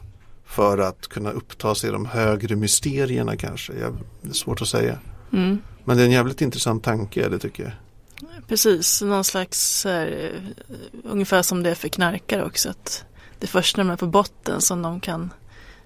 för 0.46 0.78
att 0.78 1.08
kunna 1.08 1.32
uppta 1.32 1.76
sig 1.76 1.92
de 1.92 2.06
högre 2.06 2.56
mysterierna 2.56 3.38
kanske. 3.38 3.74
Jag, 3.74 3.94
det 4.22 4.30
är 4.30 4.34
svårt 4.34 4.62
att 4.62 4.68
säga. 4.68 5.00
Mm. 5.34 5.58
Men 5.86 5.98
det 5.98 6.04
är 6.04 6.06
en 6.06 6.12
jävligt 6.12 6.42
intressant 6.42 6.84
tanke, 6.84 7.30
det 7.30 7.40
tycker 7.40 7.63
jag. 7.63 7.72
Precis, 8.48 9.02
någon 9.02 9.24
slags 9.24 9.86
här, 9.86 10.34
eh, 10.36 10.72
ungefär 11.04 11.42
som 11.42 11.63
det 11.63 11.70
är 11.70 11.76
för 11.76 11.88
knarkare 11.88 12.46
också. 12.46 12.70
Att 12.70 13.06
det 13.39 13.45
är 13.45 13.47
först 13.47 13.78
när 13.78 13.84
de 13.84 13.91
är 13.91 13.97
på 13.97 14.08
botten 14.08 14.62
som 14.62 14.82
de 14.82 15.00
kan 15.00 15.34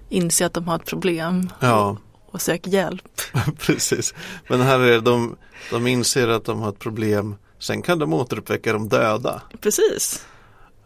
inse 0.08 0.46
att 0.46 0.54
de 0.54 0.68
har 0.68 0.76
ett 0.76 0.84
problem 0.84 1.50
Ja, 1.60 1.96
och 2.26 2.42
söka 2.42 2.70
hjälp. 2.70 3.20
precis. 3.58 4.14
Men 4.48 4.60
här 4.60 4.78
är 4.78 4.92
det, 4.92 5.00
de, 5.00 5.36
de 5.70 5.86
inser 5.86 6.28
att 6.28 6.44
de 6.44 6.60
har 6.60 6.68
ett 6.68 6.78
problem. 6.78 7.34
Sen 7.58 7.82
kan 7.82 7.98
de 7.98 8.12
återuppväcka 8.12 8.72
de 8.72 8.88
döda. 8.88 9.42
Precis. 9.60 10.26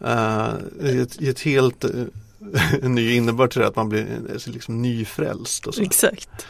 Uh, 0.03 0.55
ett, 0.83 1.21
ett 1.21 1.41
helt 1.41 1.85
en 2.83 2.95
ny 2.95 3.15
innebörd 3.15 3.51
till 3.51 3.61
det 3.61 3.67
att 3.67 3.77
man 3.77 3.89
blir 3.89 4.21
eh, 4.29 4.53
liksom 4.53 4.83
nyfrälst 4.83 5.67
och 5.67 5.75
så. 5.75 5.83
Exakt. 5.83 6.47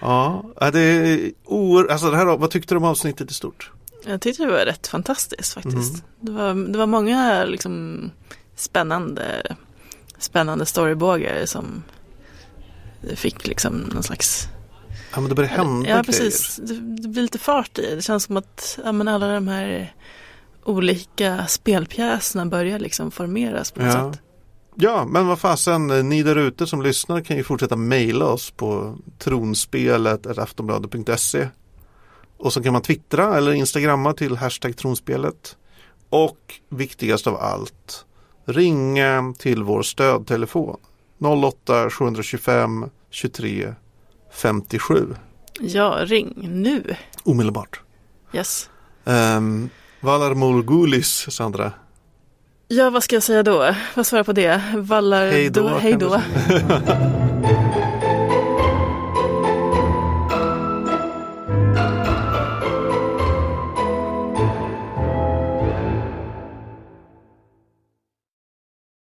Ja, 0.00 0.44
ja, 0.60 0.70
det 0.70 0.80
är 0.80 1.32
oer, 1.44 1.90
alltså 1.90 2.10
det 2.10 2.16
här, 2.16 2.24
vad 2.24 2.50
tyckte 2.50 2.74
du 2.74 2.78
om 2.78 2.84
avsnittet 2.84 3.30
i 3.30 3.34
stort? 3.34 3.70
Jag 4.06 4.20
tyckte 4.20 4.44
det 4.44 4.52
var 4.52 4.58
rätt 4.58 4.86
fantastiskt 4.86 5.54
faktiskt. 5.54 5.92
Mm. 5.94 6.04
Det, 6.20 6.32
var, 6.32 6.72
det 6.72 6.78
var 6.78 6.86
många 6.86 7.44
liksom, 7.44 8.10
spännande, 8.56 9.56
spännande 10.18 10.66
storybågar 10.66 11.46
som 11.46 11.82
fick 13.14 13.46
liksom 13.46 13.74
någon 13.78 14.02
slags 14.02 14.48
Ja 15.14 15.20
men 15.20 15.28
det 15.28 15.34
börjar 15.34 15.50
hända 15.50 15.88
Ja 15.88 15.92
grejer. 15.92 16.02
precis, 16.02 16.56
det, 16.56 16.74
det 17.02 17.08
blir 17.08 17.22
lite 17.22 17.38
fart 17.38 17.78
i 17.78 17.82
det. 17.82 17.94
Det 17.96 18.02
känns 18.02 18.24
som 18.24 18.36
att 18.36 18.78
ja, 18.84 18.92
men 18.92 19.08
alla 19.08 19.28
de 19.34 19.48
här 19.48 19.94
olika 20.64 21.46
spelpjäserna 21.46 22.46
börjar 22.46 22.78
liksom 22.78 23.10
formeras 23.10 23.70
på 23.70 23.82
något 23.82 23.94
Ja. 23.94 24.12
sätt. 24.12 24.20
Ja, 24.76 25.04
men 25.04 25.26
vad 25.26 25.38
fasen, 25.38 25.90
eh, 25.90 26.04
ni 26.04 26.22
där 26.22 26.36
ute 26.36 26.66
som 26.66 26.82
lyssnar 26.82 27.20
kan 27.20 27.36
ju 27.36 27.44
fortsätta 27.44 27.76
mejla 27.76 28.26
oss 28.26 28.50
på 28.50 28.96
tronspelet.aftonbladet.se 29.18 31.48
Och 32.36 32.52
så 32.52 32.62
kan 32.62 32.72
man 32.72 32.82
twittra 32.82 33.36
eller 33.36 33.52
instagramma 33.52 34.12
till 34.12 34.36
hashtag 34.36 34.76
tronspelet. 34.76 35.56
Och 36.10 36.54
viktigast 36.68 37.26
av 37.26 37.36
allt, 37.36 38.04
ringa 38.44 39.34
till 39.38 39.62
vår 39.62 39.82
stödtelefon 39.82 40.76
08 41.18 41.90
725 41.90 42.84
23 43.10 43.74
57 44.32 45.14
Ja, 45.60 45.98
ring 46.02 46.34
nu. 46.36 46.96
omedelbart. 47.24 47.80
Yes. 48.32 48.70
Um, 49.04 49.68
Valar 50.00 50.34
Morgulis, 50.34 51.26
Sandra. 51.30 51.72
Ja, 52.68 52.90
vad 52.90 53.02
ska 53.02 53.16
jag 53.16 53.22
säga 53.22 53.42
då? 53.42 53.74
Vad 53.94 54.06
svarar 54.06 54.24
på 54.24 54.32
det? 54.32 54.62
Vallar 54.76 55.26
Hej 55.26 55.50
då, 55.50 55.68
Hej 55.68 55.92
då. 55.92 56.20